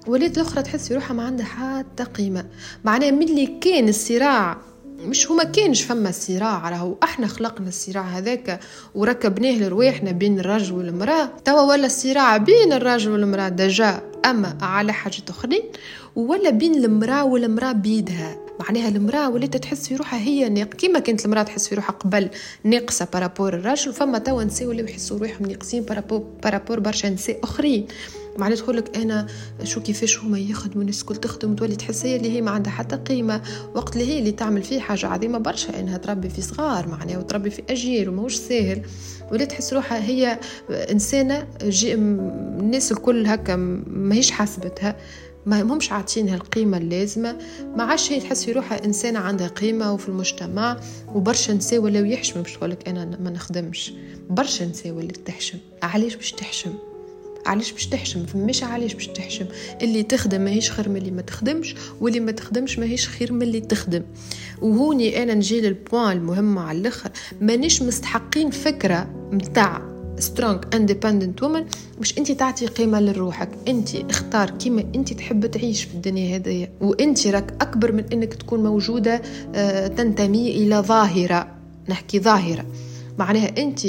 [0.08, 2.44] وليت الأخرى تحس في روحها ما عندها حتى قيمة.
[2.84, 4.56] معناها ملي كان الصراع
[4.98, 8.60] مش هما كانش فما صراع راهو إحنا خلقنا الصراع هذاك
[8.94, 11.30] وركبناه لرواحنا بين الرجل والمرأة.
[11.44, 15.62] توا ولا الصراع بين الرجل والمرأة دجا أما على حاجة أخرين
[16.18, 18.36] ولا بين المرأة والمرأة بيدها.
[18.60, 22.28] معناها المرأة ولات تحس في روحها هي ناق كيما كانت المرأة تحس في روحها قبل
[22.64, 26.80] ناقصة par rapport الرجل فما توا نساء ولاو يحسوا روحهم ناقصين par rapport par rapport
[26.80, 27.86] برشا نساء أخرين.
[28.38, 29.26] معناها تقول لك أنا
[29.64, 32.96] شو كيفاش هما يخدموا الناس الكل تخدم تولي تحس هي اللي هي ما عندها حتى
[32.96, 33.42] قيمة.
[33.74, 37.50] وقت اللي هي اللي تعمل فيه حاجة عظيمة برشا إنها تربي في صغار معناها وتربي
[37.50, 38.82] في أجيال وماهوش ساهل.
[39.32, 40.38] ولا تحس روحها هي
[40.70, 41.46] إنسانة
[41.84, 44.96] الناس الكل هكا ماهيش حاسبتها.
[45.46, 47.38] ما همش عاطينها القيمة اللازمة.
[47.76, 50.80] ما عادش هي تحس في روحها إنسانة عندها قيمة وفي المجتمع
[51.14, 53.92] وبرشا نساء ولاو يحشموا باش تقولك أنا ما نخدمش.
[54.30, 55.58] برشا نساء ولات تحشم.
[55.82, 56.72] علاش باش تحشم؟
[57.46, 59.46] علاش باش تحشم؟ فماش علاش باش تحشم؟
[59.82, 63.60] اللي تخدم ماهيش خير من اللي ما تخدمش واللي ما تخدمش ماهيش خير من اللي
[63.60, 64.02] تخدم.
[64.62, 67.10] وهوني أنا نجي لل point المهم على الآخر.
[67.40, 69.87] مانيش مستحقين فكرة متاع
[70.18, 71.64] strong independent woman
[71.98, 73.48] باش انت تعطي قيمة لروحك.
[73.68, 78.62] انت اختار كيما انت تحب تعيش في الدنيا هذه وانت راك أكبر من إنك تكون
[78.62, 79.22] موجودة
[79.54, 81.48] آه، تنتمي إلى ظاهرة.
[81.88, 82.66] نحكي ظاهرة.
[83.18, 83.80] معناها انت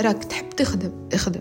[0.00, 0.90] راك تحب تخدم.
[1.12, 1.40] اخدم.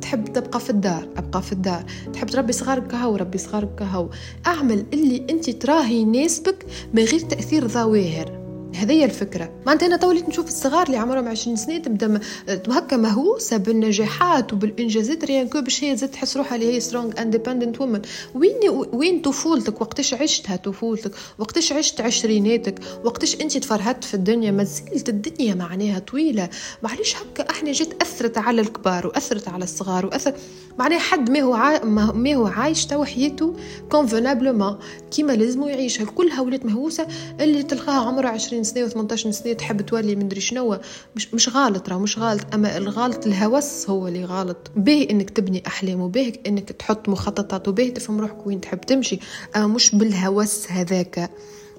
[0.00, 1.84] تحب تبقى في الدار أبقى في الدار.
[2.12, 4.08] تحب تربي صغارك كهو ربي صغارك كهو
[4.46, 8.39] أعمل اللي انت تراه يناسبك من غير تأثير ظواهر
[8.74, 9.50] هذه الفكرة.
[9.66, 15.48] معناتها أنا توليت نشوف الصغار اللي عمرهم 20 سنة تبدأ هكا مهووسة بالنجاحات وبالانجازات rien
[15.48, 18.02] que باش هي زاد تحس روحها اللي هي strong independent woman
[18.34, 24.64] وين وين طفولتك؟ وقتاش عشتها طفولتك؟ وقتاش عشت عشريناتك؟ وقتاش أنت تفرهدت في الدنيا؟ ما
[24.64, 26.48] زلت الدنيا معناها طويلة.
[26.82, 30.32] معليش هكا أحنا جيت أثرت على الكبار وأثرت على الصغار واثر
[30.78, 31.80] معناها حد ما هو.
[32.14, 33.54] ما هو عايش تو حياته
[33.90, 34.78] convenablement
[35.10, 36.04] كيما لازمو يعيشها.
[36.04, 37.06] كلها ولات مهووسة
[37.40, 40.78] اللي تلقاها عمرها 20 سنة و18 سنة تحب تولي مدري شنو؟
[41.16, 45.62] مش مش غلط راه مش غلط أما الغلط الهوس هو اللي غلط باهي إنك تبني
[45.66, 49.18] أحلام وباهي إنك تحط مخططات وباهي تفهم روحك وين تحب تمشي.
[49.56, 51.30] أما مش بالهوس هذاك.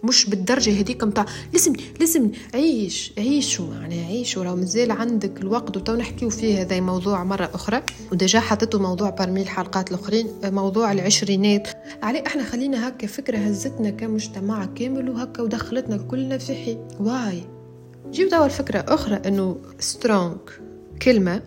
[0.04, 5.96] مش بالدرجة هذيك متاع لازم لازم عيش عيشوا يعني عيشوا راه مازال عندك الوقت وتو
[5.96, 7.84] نحكيو فيه هذا موضوع مرة أخرى.
[8.12, 11.68] و déjà حطيته موضوع parmi الحلقات الأخرين موضوع العشرينات.
[12.04, 16.78] عليه إحنا خلينا هكا فكرة هزتنا كمجتمع كامل وهكا ودخلتنا كلنا في حي.
[17.00, 17.44] واي.
[18.12, 20.38] جيب دوا الفكرة أخرى إنه strong
[21.02, 21.42] كلمة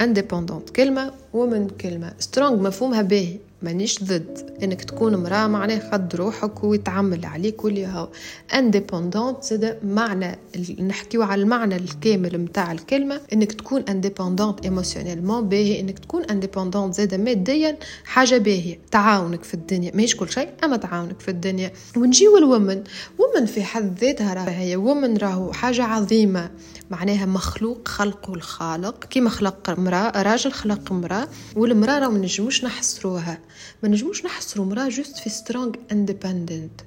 [0.00, 2.12] independent كلمة woman كلمة.
[2.18, 3.38] strong مفهومها باهي.
[3.62, 8.08] مانيش ضد إنك تكون امراه معناه قد روحك ويتعول عليك واللي هو
[8.54, 10.38] indépendante زاد معنى
[10.80, 17.14] نحكيو على المعنى الكامل متاع الكلمة إنك تكون indépendante émotionnellement باهي إنك تكون indépendante زاد
[17.14, 19.92] ماديا حاجة باهية تعاونك في الدنيا.
[19.94, 21.72] ماهيش كل شيء أما تعاونك في الدنيا.
[21.96, 22.82] ونجيو ال woman
[23.18, 26.50] woman في حد ذاتها راه هي woman راهو حاجة عظيمة.
[26.90, 29.04] معناها مخلوق خلقه الخالق.
[29.04, 33.38] كيما خلق امراه راجل خلق امراه والمرأة راه ما نجموش نحصروها.
[33.82, 36.80] ما نجموش نحصروا مراه juste في strong independent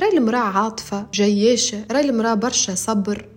[0.00, 3.28] راي المرأة عاطفة جياشة راي المرأة برشا صبر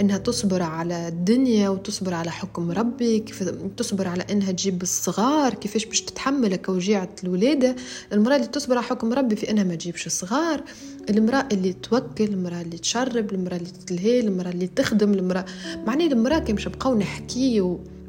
[0.00, 3.42] إنها تصبر على الدنيا وتصبر على حكم ربي كيف
[3.76, 7.76] تصبر على إنها تجيب الصغار كيفاش باش تتحمل كوجيعة الولادة.
[8.12, 10.62] المرأة اللي تصبر على حكم ربي في إنها ما تجيبش الصغار
[11.10, 15.44] المرأة اللي توكل المرأة اللي تشرب المرأة اللي تتلهي المرأة اللي تخدم المرأة
[15.86, 17.60] معني المرأة كي مش بقاو نحكي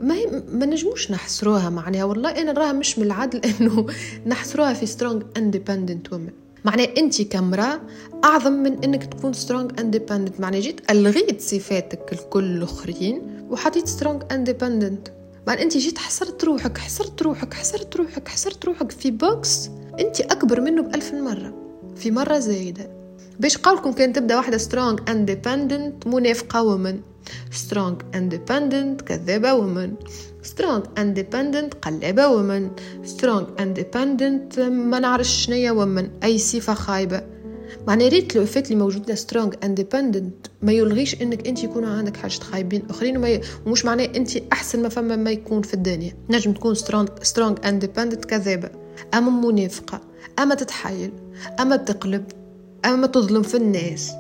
[0.01, 2.03] ما هي ما نجموش نحصروها معناها.
[2.03, 3.85] والله أنا نراها مش من العدل إنه
[4.25, 6.29] نحصروها في strong independent woman
[6.65, 7.81] معناه أنت كامرأة
[8.23, 15.08] أعظم من إنك تكون strong independent معناه جيت ألغيت صفاتك الكل الآخرين وحطيت strong independent
[15.47, 20.62] معناه أنت جيت حصرت روحك حصرت روحك حصرت روحك حصرت روحك في box أنت أكبر
[20.62, 21.53] منه بألف مرة
[21.95, 22.98] في مرة زايدة.
[23.39, 27.01] باش قولكم كان تبدأ واحدة strong independent منافقة woman
[27.51, 29.93] strong independent كذابة woman
[30.43, 32.71] strong independent قلابة woman
[33.03, 37.21] strong independent ما نعرفش شنيا woman أي صفة خايبة.
[37.88, 42.84] معنى ريت الصفات اللي موجودة strong independent ما يلغيش إنك أنت يكون عندك حاجة خايبين
[42.89, 46.13] أخرين وما ومش معناه أنت أحسن ما فما ما يكون في الدنيا.
[46.30, 48.69] نجم تكون strong strong independent كذابة.
[49.13, 50.02] أما منافقة
[50.39, 51.12] أما تتحايل
[51.60, 52.38] أما تقلب.
[52.85, 54.11] أما تظلم في الناس.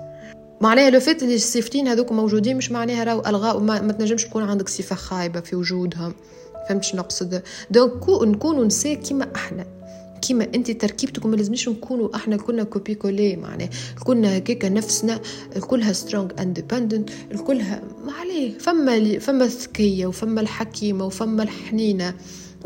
[0.61, 4.43] معناها لو فات اللي الصفتين هذوك موجودين مش معناها راهو ألغاء ما, ما تنجمش تكون
[4.43, 6.13] عندك صفة خايبة في وجودهم.
[6.69, 7.41] فهمت شنو نقصد
[7.71, 9.65] donc نكونوا نساء كيما أحنا.
[10.21, 13.69] كيما أنت تركيبتكم ما لازمش نكونوا أحنا كنا copier-coller معناها.
[14.03, 15.19] كنا هكاك نفسنا
[15.61, 17.09] كلها strong independent
[17.47, 22.13] كلها ما عليه فما فما الذكية وفما الحكيمة وفما الحنينة.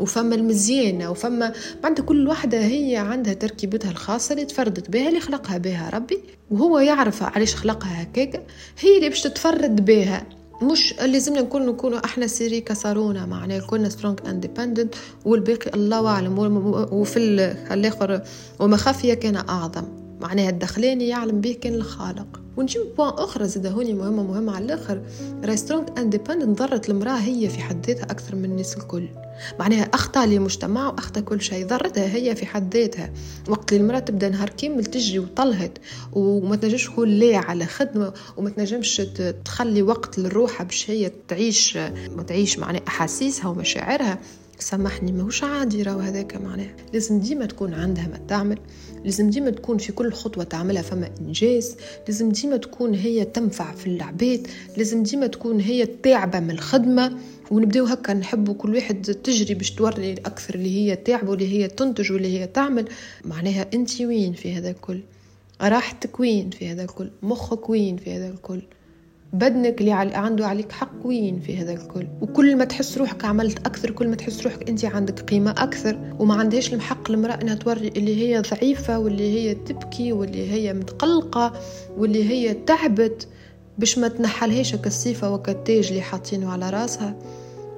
[0.00, 1.52] وفما المزيانة وفما
[1.82, 6.18] معناتها كل واحدة هي عندها تركيبتها الخاصة اللي تفردت بها اللي خلقها بها ربي.
[6.50, 8.42] وهو يعرف علاش خلقها هكاك
[8.80, 10.26] هي اللي باش تتفرد بها.
[10.62, 16.38] مش لازمنا نكون نكونوا أحنا سيري كسرونا معناه كنا strong independent والباقي الله أعلم
[16.92, 17.18] وفي
[17.70, 18.22] الآخر
[18.60, 20.03] وما خفي كان أعظم.
[20.24, 22.40] معناها الدخلاني يعلم به كان الخالق.
[22.56, 25.02] ونجيب point أخرى زاد هوني مهمة مهمة على الآخر.
[25.44, 29.08] راي strong independent ضرت المرأة هي في حد ذاتها أكثر من الناس الكل.
[29.58, 31.66] معناها أخطأ لمجتمع وأخطأ كل شيء.
[31.66, 33.12] ضرتها هي في حد ذاتها.
[33.48, 35.78] وقت اللي المرأة تبدأ نهار كامل تجري وطلهت
[36.12, 39.02] وما تنجمش تكون لا على خدمة وما تنجمش
[39.44, 41.76] تخلي وقت لروحها باش هي تعيش
[42.16, 44.18] ما تعيش معناها أحاسيسها ومشاعرها.
[44.58, 46.76] سامحني ماهوش عادي راهو هذاك معناها.
[46.92, 48.58] لازم ديما تكون عندها ما تعمل
[49.04, 51.76] لازم ديما تكون في كل خطوة تعملها فما إنجاز
[52.08, 57.18] لازم ديما تكون هي تنفع في العباد لازم ديما تكون هي تعبة من الخدمة.
[57.50, 62.12] ونبداو هكا نحبوا كل واحد تجري باش توري أكثر اللي هي تعب واللي هي تنتج
[62.12, 62.88] واللي هي تعمل.
[63.24, 65.00] معناها أنت وين في هذا الكل؟
[65.62, 68.62] راحتك وين في هذا الكل؟ مخك وين في هذا الكل؟
[69.34, 72.06] بدنك اللي عنده عليك حق وين في هذا الكل.
[72.20, 76.14] وكل ما تحس روحك عملت أكثر كل ما تحس روحك أنت عندك قيمة أكثر.
[76.18, 81.52] وما عندهاش الحق المراه إنها توري اللي هي ضعيفة واللي هي تبكي واللي هي متقلقة
[81.96, 83.28] واللي هي تعبت
[83.78, 87.16] باش ما تنحلهاش كالصفة وكالتاج اللي حاطينه على راسها.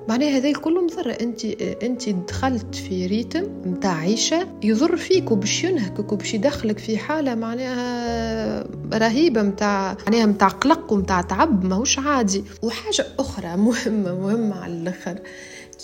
[0.09, 1.17] معناها هذا كله مضر.
[1.21, 1.45] انت
[1.83, 8.67] انت دخلت في rythme متاع عيشة يضر فيك وباش ينهكك وباش يدخلك في حالة معناها
[8.93, 12.45] رهيبة متاع معناها متاع قلق ومتاع تعب ماهوش عادي.
[12.63, 15.19] وحاجة أخرى مهمة مهمة على الآخر.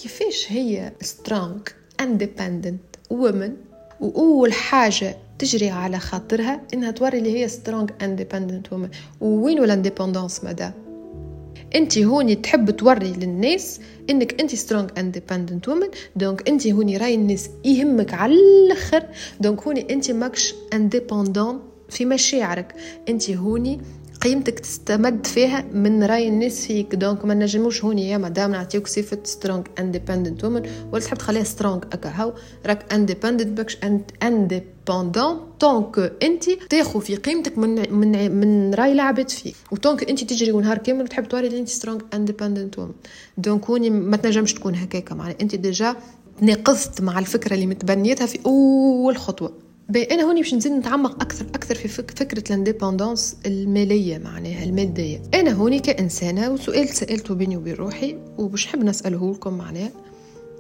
[0.03, 1.59] كيفاش هي strong
[2.01, 2.81] independent
[3.11, 3.53] woman
[4.01, 8.89] وأول حاجة تجري على خاطرها إنها توري اللي هي strong independent woman
[9.21, 10.73] وين ال indépendance مدام
[11.77, 13.81] انت هوني تحب توري للناس
[14.11, 19.03] انك انت strong independent woman donc انت هوني راي الناس يهمك على الآخر
[19.41, 22.75] donc هوني انت ماكش indépendante في مشاعرك
[23.09, 23.81] انت هوني
[24.25, 26.95] قيمتك تستمد فيها من رأي الناس فيك.
[26.95, 31.85] donc ما نجموش هوني يا مدام نعطيوك صفة strong independent woman ولا تحب تخليها strong
[31.93, 32.09] هكا.
[32.09, 32.33] هاو؟
[32.67, 33.77] راك independent ماكش
[34.23, 39.55] indépendante donc أنت تاخذ في قيمتك من من من رأي العباد فيك.
[39.73, 42.93] و donc أنت تجري ونهار كامل وتحب توري أنت strong independent woman
[43.39, 45.97] donc هوني ما تنجمش تكون هكاك معناها أنت déjà
[46.41, 49.53] ناقضت مع الفكرة اللي متبنيتها في أول خطوة.
[49.97, 55.23] أنا هوني باش نزيد نتعمق أكثر أكثر في فكرة ال indépendance المالية معناها المادية.
[55.35, 59.91] أنا هوني كإنسانة وسؤال سألته بيني وبين روحي وباش نحب نسأله لكم معناه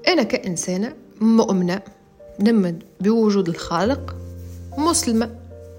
[0.08, 1.82] أنا كإنسانة مؤمنة
[2.40, 4.16] نمن بوجود الخالق
[4.78, 5.30] مسلمة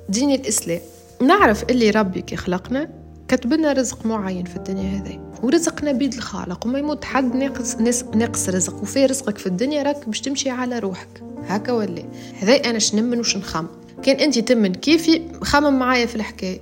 [0.10, 0.82] دين الإسلام.
[1.22, 2.90] نعرف اللي ربي كي خلقنا
[3.28, 5.32] كتب لنا رزق معين في الدنيا هذه.
[5.44, 7.76] ورزقنا بيد الخالق وما يموت حد ناقص
[8.16, 8.82] ناقص رزق.
[8.82, 11.33] وفي رزقك في الدنيا راك باش تمشي على روحك.
[11.48, 12.04] هكا ولا
[12.40, 13.68] هذا أنا شنمن وش نخم
[14.04, 16.60] كان أنت تمن كيفي خمم معايا في الحكاية.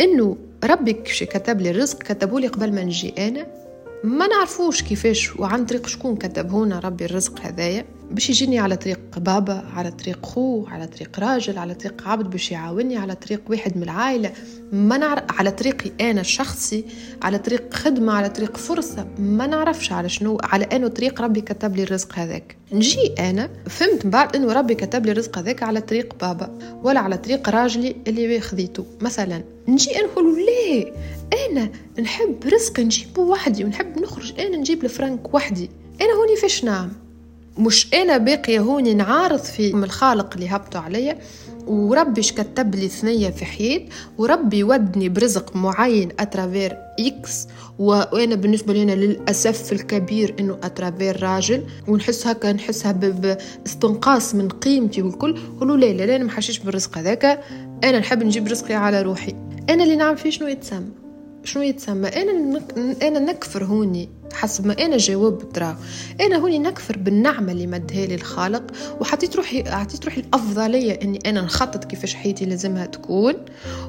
[0.00, 3.46] إنه ربك كتب لي الرزق كتبولي قبل ما نجي أنا.
[4.04, 7.84] ما نعرفوش كيفاش وعن طريق شكون كتبهونا ربي الرزق هذايا.
[8.10, 12.52] باش يجيني على طريق بابا على طريق خو على طريق راجل على طريق عبد باش
[12.52, 14.32] يعاوني على طريق واحد من العائلة.
[14.72, 16.84] ما نعرف على طريقي أنا الشخصي
[17.22, 19.08] على طريق خدمة على طريق فرصة.
[19.18, 22.56] ما نعرفش على شنو على أنه طريق ربي كتب لي الرزق هذاك.
[22.72, 27.16] نجي أنا فهمت بعد أنه ربي كتب لي الرزق هذاك على طريق بابا ولا على
[27.18, 28.86] طريق راجلي اللي خذيته.
[29.00, 30.92] مثلا نجي نقول ليه
[31.50, 35.70] أنا نحب رزق نجيبه وحدي ونحب نخرج أنا نجيب الفرنك وحدي.
[36.00, 37.05] أنا هوني فاش نعم؟
[37.58, 41.18] مش إنا باقيه هوني نعارض في الخالق اللي هبطوا عليا.
[41.66, 43.80] وربي كتب لي ثنية في حياة
[44.18, 47.48] وربي ودني برزق معين à travers X.
[47.78, 51.62] وإنا بالنسبة لي للأسف الكبير إنه à travers راجل.
[51.88, 55.38] ونحس هكا نحسها باستنقاص من قيمتي والكل.
[55.60, 57.40] قولوا لا لا لا أنا ما حشيش بالرزق هذاك.
[57.84, 59.34] أنا نحب نجيب رزقي على روحي.
[59.70, 61.05] أنا اللي نعرف فيه شنو يتسمى؟
[61.46, 62.60] شنو يتسمى؟ أنا.
[63.02, 65.76] أنا نكفر هوني حسب ما أنا جاوبت راه
[66.20, 68.62] أنا هوني نكفر بالنعمة اللي مدها لي الخالق
[69.00, 73.34] وحطيت روحي اعطيت روحي الافضليه إني أنا نخطط كيفاش حياتي لازمها تكون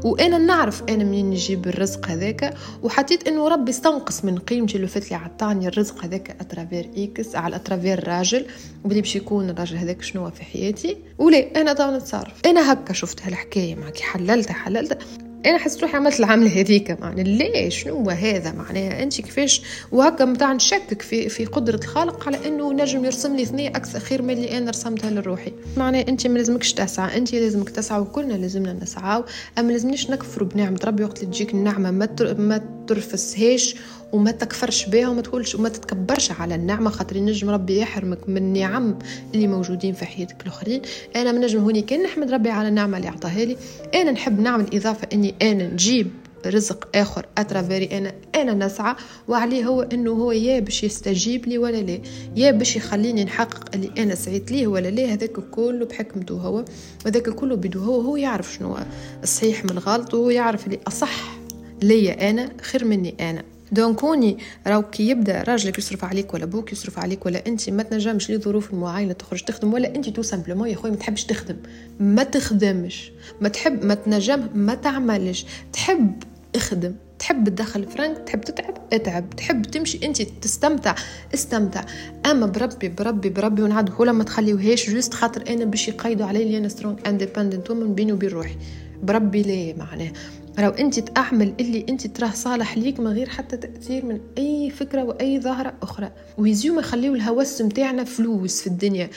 [0.03, 5.11] وأنا نعرف أنا منين نجيب الرزق هذاك وحطيت إنه ربي استنقص من قيمتي اللي فات
[5.11, 8.45] لي عطاني الرزق هذاك à travers X على à travers راجل
[8.83, 10.97] وبلي باش يكون الراجل هذاك شنو في حياتي.
[11.17, 12.33] ولا أنا ضاع نتصرف.
[12.45, 15.26] أنا هكا شفت هالحكاية معك حللتها حللتها.
[15.45, 20.53] أنا حسيت روحي عملت العملة هذيك معناها؟ ليش؟ شنو هذا معناها؟ أنت كيفاش؟ وهكا متاع
[20.53, 24.57] نشكك في في قدرة الخالق على إنه نجم يرسم لي ثنيه أكثر خير من اللي
[24.57, 25.51] أنا رسمتها لروحي.
[25.77, 27.17] معناها أنت ما لازمكش تسعى.
[27.17, 29.23] أنت لازمك تسعى وكلنا لازمنا نسعى.
[29.57, 33.75] أما لازمنيش نكفروا بنعمة ربي وقت اللي تجيك النعمة ما ما ترفسهاش
[34.11, 38.99] وما تكفرش بها وما تقولش وما تتكبرش على النعمة خاطر نجم ربي يحرمك من النعم
[39.33, 40.81] اللي موجودين في حياتك الآخرين.
[41.15, 43.57] أنا من نجم هوني كان نحمد ربي على النعمة اللي عطاها لي.
[43.95, 46.07] أنا نحب نعمل إضافة إني أنا نجيب
[46.45, 48.95] رزق آخر à travers أنا أنا نسعى.
[49.27, 51.99] وعليه هو إنه هو يا باش يستجيب لي ولا لا
[52.35, 55.13] يا باش يخليني نحقق اللي أنا سعيت ليه ولا لا.
[55.13, 56.65] هذاك كله بحكمته هو
[57.05, 58.01] وهذاك كله بده هو.
[58.01, 58.77] هو يعرف شنو
[59.23, 61.37] الصحيح من الغلط وهو يعرف اللي أصح
[61.81, 63.43] ليا أنا خير مني أنا.
[63.71, 67.83] donc هوني راهو كي يبدا راجلك يصرف عليك ولا بوك يصرف عليك ولا انت ما
[67.83, 71.55] تنجمش لظروف معينة تخرج تخدم ولا انت تو simplement يا خويا ما تحبش تخدم.
[71.99, 73.11] ما تخدمش.
[73.41, 75.45] ما تحب ما تنجم ما تعملش.
[75.73, 76.23] تحب
[76.55, 76.95] اخدم.
[77.19, 78.17] تحب تدخل فرانك.
[78.17, 79.29] تحب تتعب اتعب.
[79.29, 80.95] تحب تمشي انت تستمتع
[81.33, 81.85] استمتع.
[82.31, 86.57] اما بربي بربي بربي ونعد هو لما تخليوهاش juste خاطر أنا باش يقيدوا علي اللي
[86.57, 88.55] أنا strong independent woman بيني وبين روحي.
[89.03, 90.11] بربي ليه معناه
[90.57, 95.03] لو انت تعمل اللي انت تراه صالح ليك من غير حتى تأثير من أي فكرة
[95.03, 96.11] وأي ظاهرة أخرى.
[96.37, 99.09] ويزيوم يخليو الهوس نتاعنا فلوس في الدنيا.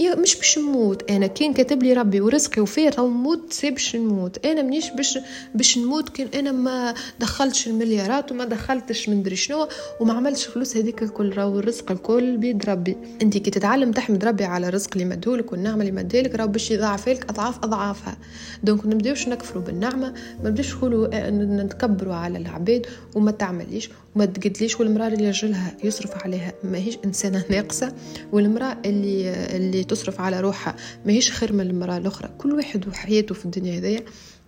[0.00, 1.10] مش باش نموت.
[1.10, 4.46] أنا كان كاتب لي ربي ورزقي وفيه تو نموت سي باش نموت.
[4.46, 5.18] أنا منيش باش
[5.54, 9.68] باش نموت كان أنا ما دخلتش المليارات وما دخلتش من دري شنو
[10.00, 11.32] وما عملتش فلوس هذيك الكل.
[11.36, 12.96] راهو الرزق الكل بيد ربي.
[13.22, 17.08] أنت كي تتعلم تحمد ربي على الرزق اللي مدهولك والنعمة اللي مدهولك راهو باش يضاعف
[17.08, 18.16] لك أضعاف أضعافها.
[18.62, 20.15] donc نبداوش نكفروا بالنعمة.
[20.44, 26.24] ما بديش نقولوا آه، نتكبروا على العباد وما تعمليش وما تقدليش والمرأة اللي رجلها يصرف
[26.24, 27.92] عليها ماهيش إنسانة ناقصة
[28.32, 32.30] والمرأة اللي اللي تصرف على روحها ماهيش خير من المرأة الأخرى.
[32.38, 34.00] كل واحد وحياته في الدنيا هذيا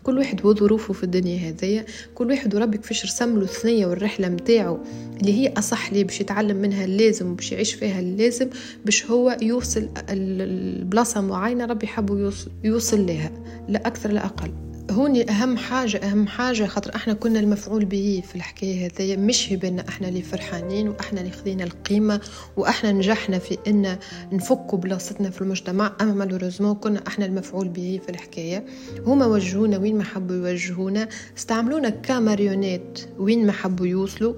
[0.03, 4.85] كل واحد وظروفه في الدنيا هذيا كل واحد وربي كيفاش رسم له الثنية والرحلة متاعه
[5.21, 8.49] اللي هي أصح ليه باش يتعلم منها اللازم وباش يعيش فيها اللازم
[8.85, 13.31] باش هو يوصل البلاصه معينة ربي حبه يوصل, يوصل لها
[13.69, 14.68] لا أكثر لا أقل.
[14.91, 19.89] هوني أهم حاجة أهم حاجة خاطر إحنا كنا المفعول به في الحكاية هذيا مش هبنا
[19.89, 22.21] إحنا اللي فرحانين وإحنا اللي خذينا القيمة
[22.57, 23.99] وإحنا نجحنا في إن
[24.33, 28.65] نفكوا بلاصتنا في المجتمع أما malheureusement كنا إحنا المفعول به في الحكاية.
[29.07, 31.09] هما وجهونا وين ما حبوا يوجهونا
[31.39, 34.35] استعملونا ك marionnette وين ما حبوا يوصلوا.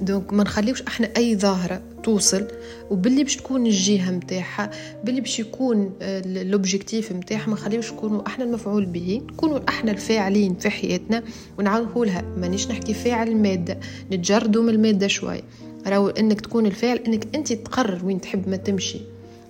[0.00, 2.46] donc ما نخليوش إحنا اي ظاهرة توصل
[2.90, 4.70] وباللي باش تكون الجهة نتاعها
[5.04, 5.92] باللي باش يكون
[6.26, 11.22] l'objectif نتاعها ما نخليوش نكونوا إحنا المفعول به نكونوا إحنا الفاعلين في حياتنا
[11.58, 12.22] ونعاودوا لها.
[12.36, 13.78] مانيش نحكي فاعل الماده
[14.12, 15.42] نتجردوا من المادة شوي
[15.86, 19.00] راهو انك تكون الفاعل انك انت تقرر وين تحب ما تمشي.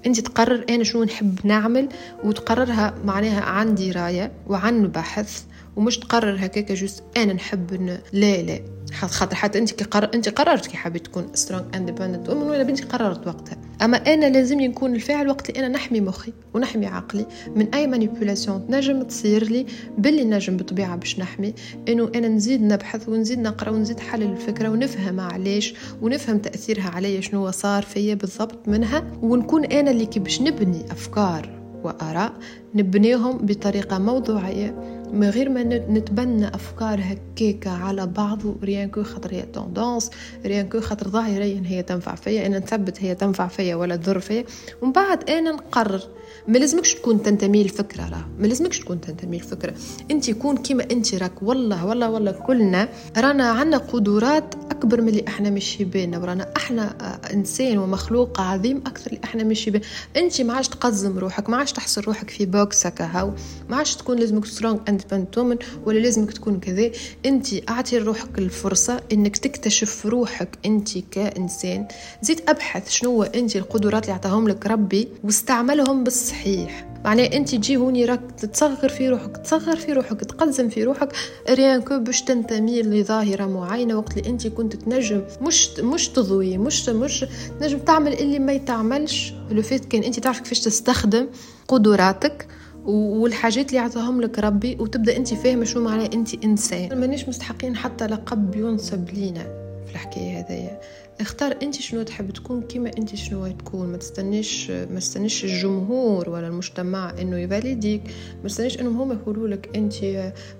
[0.06, 1.88] انت تقرر أنا شنو نحب نعمل
[2.24, 5.42] وتقررها معناها عن درايه وعن بحث.
[5.80, 8.60] ومش تقرر هكاك juste أنا نحب لا لا.
[8.92, 12.82] خاطر حتى أنت كي قرر أنت قررت كي حابة تكون strong independent woman وين بنتي
[12.82, 13.56] قررت وقتها.
[13.82, 17.26] أما أنا لازم نكون الفاعل وقت اللي أنا نحمي مخي ونحمي عقلي
[17.56, 19.66] من أي manipulation تنجم تصير لي
[19.98, 21.54] باللي نجم بطبيعة باش نحمي.
[21.88, 27.50] إنه أنا نزيد نبحث ونزيد نقرأ ونزيد حلل الفكرة ونفهم علاش ونفهم تأثيرها عليا شنو
[27.50, 29.04] صار فيا بالضبط منها.
[29.22, 32.32] ونكون أنا اللي كي باش نبني أفكار وآراء
[32.74, 34.99] نبنيهم بطريقة موضوعية.
[35.12, 40.10] من غير ما نتبنى أفكار هكاكا على بعض rien que خاطر هي tendance
[40.46, 44.44] rien que خاطر ظاهريا هي تنفع فيا أنا نثبت هي تنفع فيا ولا تضر فيا.
[44.82, 46.02] ومن بعد أنا نقرر.
[46.48, 48.24] ما لازمكش تكون تنتمي لفكرة راه.
[48.38, 49.74] ما لازمكش تكون تنتمي لفكرة.
[50.10, 55.24] أنت كون كيما أنت راك والله والله والله كلنا رانا عندنا قدرات أكبر من اللي
[55.28, 56.96] إحنا مش بينا ورانا إحنا
[57.32, 59.84] إنسان ومخلوق عظيم أكثر اللي إحنا مش بينا.
[60.16, 63.32] أنت ما عادش تقزم روحك ما عادش تحصر روحك في box هكا هاو.
[63.68, 66.90] ما عادش تكون لازمك strong independent woman ولا لازمك تكون كذا.
[67.26, 71.86] انت أعطي روحك الفرصة إنك تكتشف روحك انت كإنسان.
[72.22, 76.86] زيد أبحث شنو انت القدرات اللي اعطاهم لك ربي واستعملهم بالصحيح.
[77.04, 78.20] معناه انت تجي هوني راك
[78.52, 81.12] تصغر في روحك تصغر في روحك تقزم في روحك.
[81.50, 85.22] rien que باش تنتمي لظاهرة معينة وقت اللي انت كنت تنجم.
[85.42, 87.24] مش مش تضوي مش مش
[87.60, 89.32] تنجم تعمل اللي ما يتعملش.
[89.50, 91.26] le fait كان انت تعرف كيفاش تستخدم
[91.68, 92.46] قدراتك.
[92.86, 97.00] والحاجات اللي عطاهم لك ربي وتبدأ أنت فاهمه شو معناه أنت إنسان.
[97.00, 99.42] مانيش مستحقين حتى لقب ينسب لينا
[99.86, 100.80] في الحكاية هذيا
[101.20, 103.88] اختار أنت شنو تحب تكون كيما أنت شنو تكون.
[103.88, 108.02] ما تستنيش ما تستنيش الجمهور ولا المجتمع إنه يفاليديك.
[108.42, 109.94] ما تستنيش إنهم هما يقولوا لك أنت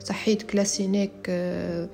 [0.05, 1.89] صحيت كلاسينيك آه،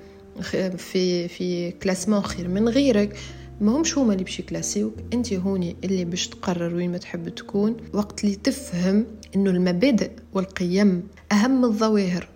[0.77, 3.15] في في كلاسمون خير من غيرك.
[3.61, 4.93] ما همش هما اللي باش يكلاسيوك.
[5.13, 7.77] أنت هوني اللي باش تقرر وين ما تحب تكون.
[7.93, 9.05] وقت اللي تفهم
[9.37, 12.27] إنه المبادئ والقيم أهم من الظواهر.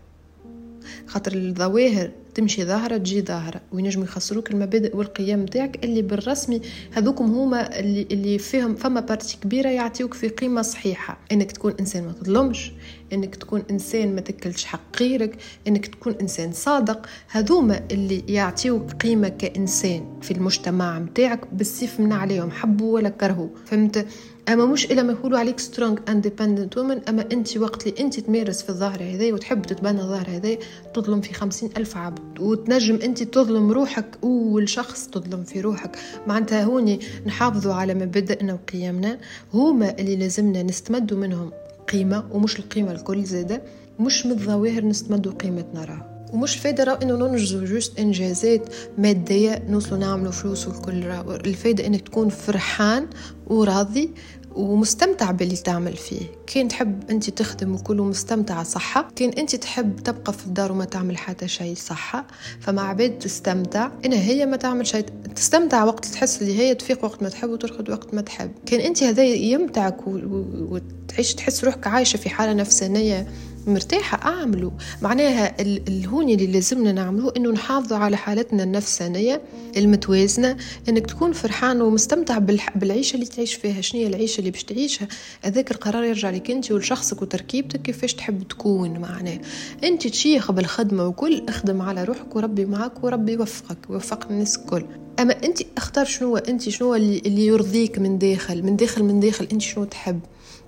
[1.08, 7.80] خاطر الظواهر تمشي ظاهرة تجي ظاهرة وينجموا يخسروك المبادئ والقيم نتاعك اللي بالرسمي هذوكم هما
[7.80, 11.18] اللي اللي فيهم فما partie كبيرة يعطيوك في قيمة صحيحة.
[11.32, 12.72] إنك تكون إنسان ما تظلمش
[13.14, 15.38] إنك تكون إنسان ما تكلش حق غيرك
[15.68, 17.06] إنك تكون إنسان صادق.
[17.32, 23.50] هذوما اللي يعطيوك قيمة كإنسان في المجتمع نتاعك بالسيف من عليهم حبوا ولا كرهوا.
[23.66, 24.08] فهمت؟
[24.50, 28.62] أما مش إلا ما يقولوا عليك strong independent woman أما أنت وقت اللي أنت تمارس
[28.62, 30.58] في الظاهره هذا وتحب تتبنى الظاهره هذا
[30.94, 35.98] تظلم في خمسين ألف عبد وتنجم أنت تظلم روحك أول شخص تظلم في روحك.
[36.28, 39.18] معناتها هوني نحافظوا على مبادئنا وقيمنا
[39.54, 41.52] هما اللي لازمنا نستمدوا منهم
[41.92, 43.62] قيمة ومش القيمة الكل زادة
[44.00, 50.00] مش من الظواهر نستمدوا قيمتنا راه ومش فايدة راه إنه ننجزوا جوست انجازات مادية نوصلوا
[50.00, 51.04] نعملوا فلوس والكل
[51.46, 53.08] الفايدة إنك تكون فرحان
[53.48, 54.12] وراضي
[54.56, 56.22] ومستمتع باللي تعمل فيه.
[56.48, 59.08] كان تحب أنت تخدم وكل مستمتعة صحة.
[59.16, 62.28] كان أنت تحب تبقى في الدار وما تعمل حتى شيء صحة.
[62.60, 63.90] فمع عباد تستمتع.
[64.06, 65.06] أنا هي ما تعمل شيء
[65.36, 68.52] تستمتع وقت تحس اللي هي تفيق وقت ما تحب وترقد وقت ما تحب.
[68.66, 73.28] كان أنت هذا يمتعك وتعيش تحس روحك عايشة في حالة نفسانية
[73.68, 74.72] مرتاحة أعمله.
[75.02, 79.42] معناها الهوني اللي لازمنا نعمله إنه نحافظوا على حالتنا النفسانية
[79.78, 80.58] المتوازنة
[80.90, 82.38] إنك تكون فرحان ومستمتع
[82.76, 83.82] بالعيشة اللي تعيش فيها.
[83.94, 85.08] هي العيشة اللي باش تعيشها؟
[85.42, 89.40] هذاك القرار يرجع لك أنت ولشخصك وتركيبتك كيفاش تحب تكون معناه
[89.84, 94.86] أنت تشيخ بالخدمة وكل اخدم على روحك وربي معك وربي يوفقك ويوفق الناس الكل.
[95.20, 99.48] أما أنت اختار شنو أنت شنو اللي, اللي يرضيك من داخل؟ من داخل من داخل
[99.52, 100.20] أنت شنو تحب؟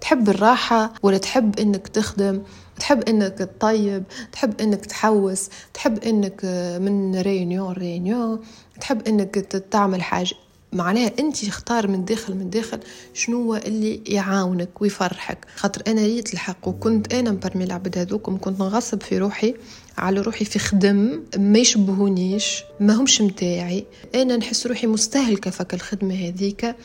[0.02, 2.42] تحب الراحة ولا تحب إنك تخدم؟
[2.80, 6.46] تحب إنك تطيب تحب إنك تحوس تحب إنك
[6.82, 8.40] من ريونيون ريونيون
[8.82, 9.36] تحب إنك
[9.72, 10.36] تعمل حاجة.
[10.74, 12.80] معناها أنت اختار من داخل من داخل
[13.14, 15.38] شنو هو اللي يعاونك ويفرحك.
[15.56, 19.56] خاطر أنا ريت الحق وكنت أنا م parmi العبد هذوكم كنت نغصب في روحي
[19.98, 23.86] على روحي في خدم ما يشبهونيش ما همش متاعي.
[24.16, 26.76] أنا نحس روحي مستهلكة فك الخدمة هذيك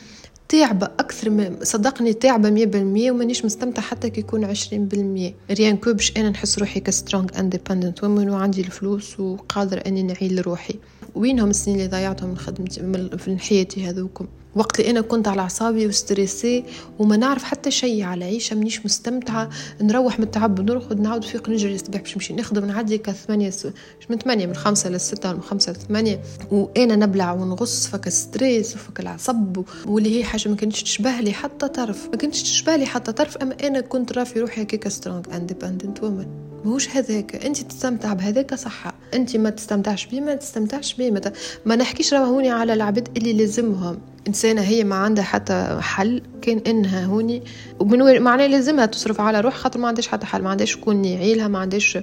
[0.49, 5.35] تعبة أكثر من صدقني تعبة مية بالمية ومانيش مستمتع حتى كي يكون عشرين بالمية.
[5.51, 10.47] rien que باش أنا نحس روحي ك strong independent woman وعندي الفلوس وقادرة أني نعيل
[10.47, 10.75] روحي.
[11.15, 12.81] وينهم السنين اللي ضيعتهم من خدمتي
[13.27, 16.63] من حياتي هذوكم؟ وقت اللي أنا كنت على أعصابي و stressée
[16.99, 19.49] وما نعرف حتى شيء على عيشة مانيش مستمتعة.
[19.81, 23.67] نروح من التعب ونرقد نعاود فيق نجري الصباح باش نمشي نخدم نعدي كثمانية س...
[24.09, 26.21] من ثمانية من خمسة لستة من خمسة لثمانية.
[26.51, 31.67] وأنا نبلع ونغص فك stress وفك العصب واللي هي حاجة ما كانتش تشبه لي حتى
[31.67, 32.09] طرف.
[32.09, 36.27] ما كانتش تشبه لي حتى طرف أما أنا كنت رافي روحي هكاك strong independent woman
[36.65, 37.45] ماهوش هذاك.
[37.45, 41.11] أنت تستمتع بهذاك صح أنت ما تستمتعش بيه ما تستمتعش بيه.
[41.11, 41.21] ما,
[41.65, 46.61] ما نحكيش راه هوني على العبد اللي لازمهم إنسانة هي ما عندها حتى حل كان
[46.67, 47.43] إنها هوني.
[47.79, 50.41] ومن معناه لازمها تصرف على روح خاطر ما عندهاش حتى حل.
[50.41, 51.97] ما عندهاش شكون يعيلها ما عندهاش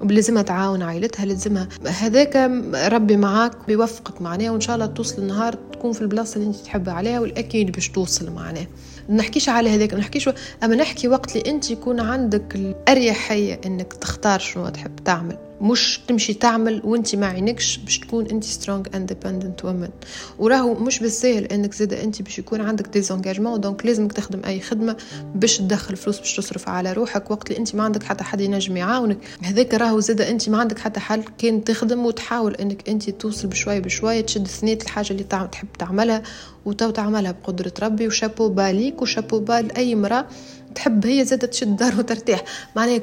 [0.00, 2.36] ولازمها تعاون عائلتها لازمها هذاك
[2.92, 6.88] ربي معاك بيوفقك معناه وإن شاء الله توصل النهار تكون في البلاصة اللي أنت تحب
[6.88, 8.66] عليها والأكيد باش توصل معناه
[9.08, 10.30] نحكيش على هذاك نحكيش
[10.64, 15.47] أما نحكي وقت اللي أنت يكون عندك الأريحية إنك تختار شنو تحب تعمل.
[15.60, 19.88] مش تمشي تعمل وانت ما عينكش باش تكون انت strong independent woman
[20.38, 24.60] وراهو مش بالسهل انك زاد انت باش يكون عندك des engagements donc لازمك تخدم أي
[24.60, 24.96] خدمة
[25.34, 28.76] باش تدخل فلوس باش تصرف على روحك وقت اللي انت ما عندك حتى حد ينجم
[28.76, 29.18] يعاونك.
[29.42, 33.80] هذاك راهو زاد انت ما عندك حتى حل كان تخدم وتحاول انك انت توصل بشوي
[33.80, 36.22] بشوي تشد ثنيت الحاجة اللي تحب تعملها
[36.64, 40.26] وتو تعملها بقدرة ربي وشابو باليك وشابو بال أي مراه
[40.74, 42.44] تحب هي زادة تشد دار وترتاح.
[42.76, 43.00] معناها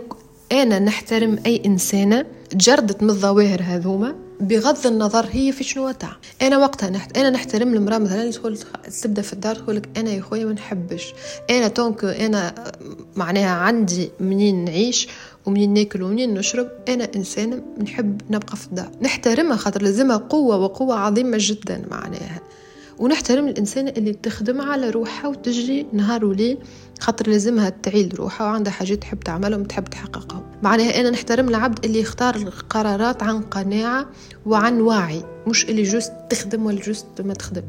[0.51, 6.57] أنا نحترم أي إنسانة تجردت من الظواهر هذوما بغض النظر هي في شنو تاع أنا
[6.57, 7.17] وقتها نحت...
[7.17, 8.57] أنا نحترم المرأة مثلا تقول
[9.01, 11.13] تبدأ في الدار تقول لك أنا يا خويا ما نحبش.
[11.49, 12.53] أنا تونك أنا
[13.15, 15.07] معناها عندي منين نعيش
[15.45, 16.69] ومنين ناكل ومنين نشرب.
[16.89, 18.91] أنا إنسانة نحب نبقى في الدار.
[19.01, 22.34] نحترمها خاطر لازمها قوة وقوة عظيمة جدا معناها.
[22.99, 26.57] ونحترم الإنسان اللي تخدم على روحها وتجري نهار وليل
[26.99, 31.99] خاطر لازمها تعيل روحها وعندها حاجات تحب تعملهم تحب تحققهم معناها أنا نحترم العبد اللي
[31.99, 34.05] يختار القرارات عن قناعة
[34.45, 37.63] وعن وعي مش اللي juste تخدم ولا juste ما تخدم.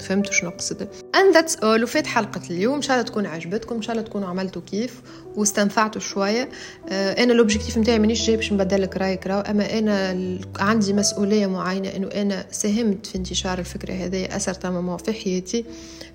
[0.00, 0.86] فهمتوا شنو قصدي.
[1.16, 1.82] And that's all.
[1.82, 2.74] وفات حلقة اليوم.
[2.74, 3.74] إن شاء الله تكون عجبتكم.
[3.74, 5.02] إن شاء الله تكونوا عملتوا كيف
[5.36, 6.48] واستنفعتوا شوية.
[6.88, 10.16] آه أنا ال objectif نتاعي مانيش جاي باش نبدل لك رأيك راو أما أنا
[10.58, 15.64] عندي مسؤولية معينة إنه أنا ساهمت في انتشار الفكرة هذه أثر تماما في حياتي.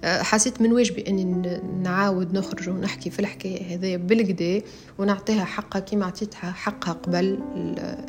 [0.03, 4.61] آه حسيت من واجبي إني نعاود نخرج ونحكي في الحكاية هذه بالكدا
[4.97, 7.39] ونعطيها حقها كيما عطيتها حقها قبل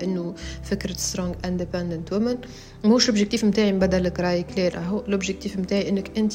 [0.02, 2.38] إنه فكرة strong independent woman
[2.86, 6.34] مش ال objectif نتاعي نبدل رايك لا راهو ال objectif نتاعي إنك أنت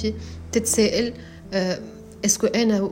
[0.52, 1.14] تتسائل
[1.54, 1.80] آه
[2.26, 2.92] est-ce que أنا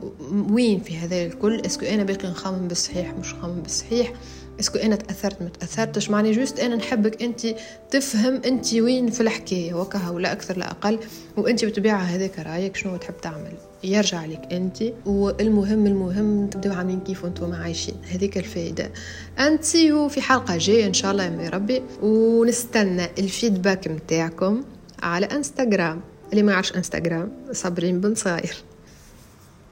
[0.50, 4.12] وين في هذا الكل؟ est-ce que أنا باقي نخمم بالصحيح مش نخمم بالصحيح؟
[4.60, 7.46] est-ce que أنا تأثرت ما تأثرتش؟ معني juste أنا نحبك أنت
[7.90, 10.98] تفهم أنت وين في الحكاية وكها ولا أكثر لا أقل
[11.36, 13.52] وأنت بطبيعة هذاك رأيك شنو تحب تعمل.
[13.84, 17.94] يرجع لك أنت والمهم المهم تبداو عاملين كيف وأنتم عايشين.
[18.12, 18.90] هذيك الفائده
[19.38, 19.66] انت
[20.08, 24.64] في حلقة جاية إن شاء الله يا ربي ونستنى ال feedback متاعكم
[25.02, 26.00] على إنستغرام.
[26.30, 28.56] اللي ما يعرفش إنستغرام صابرين بن صغير.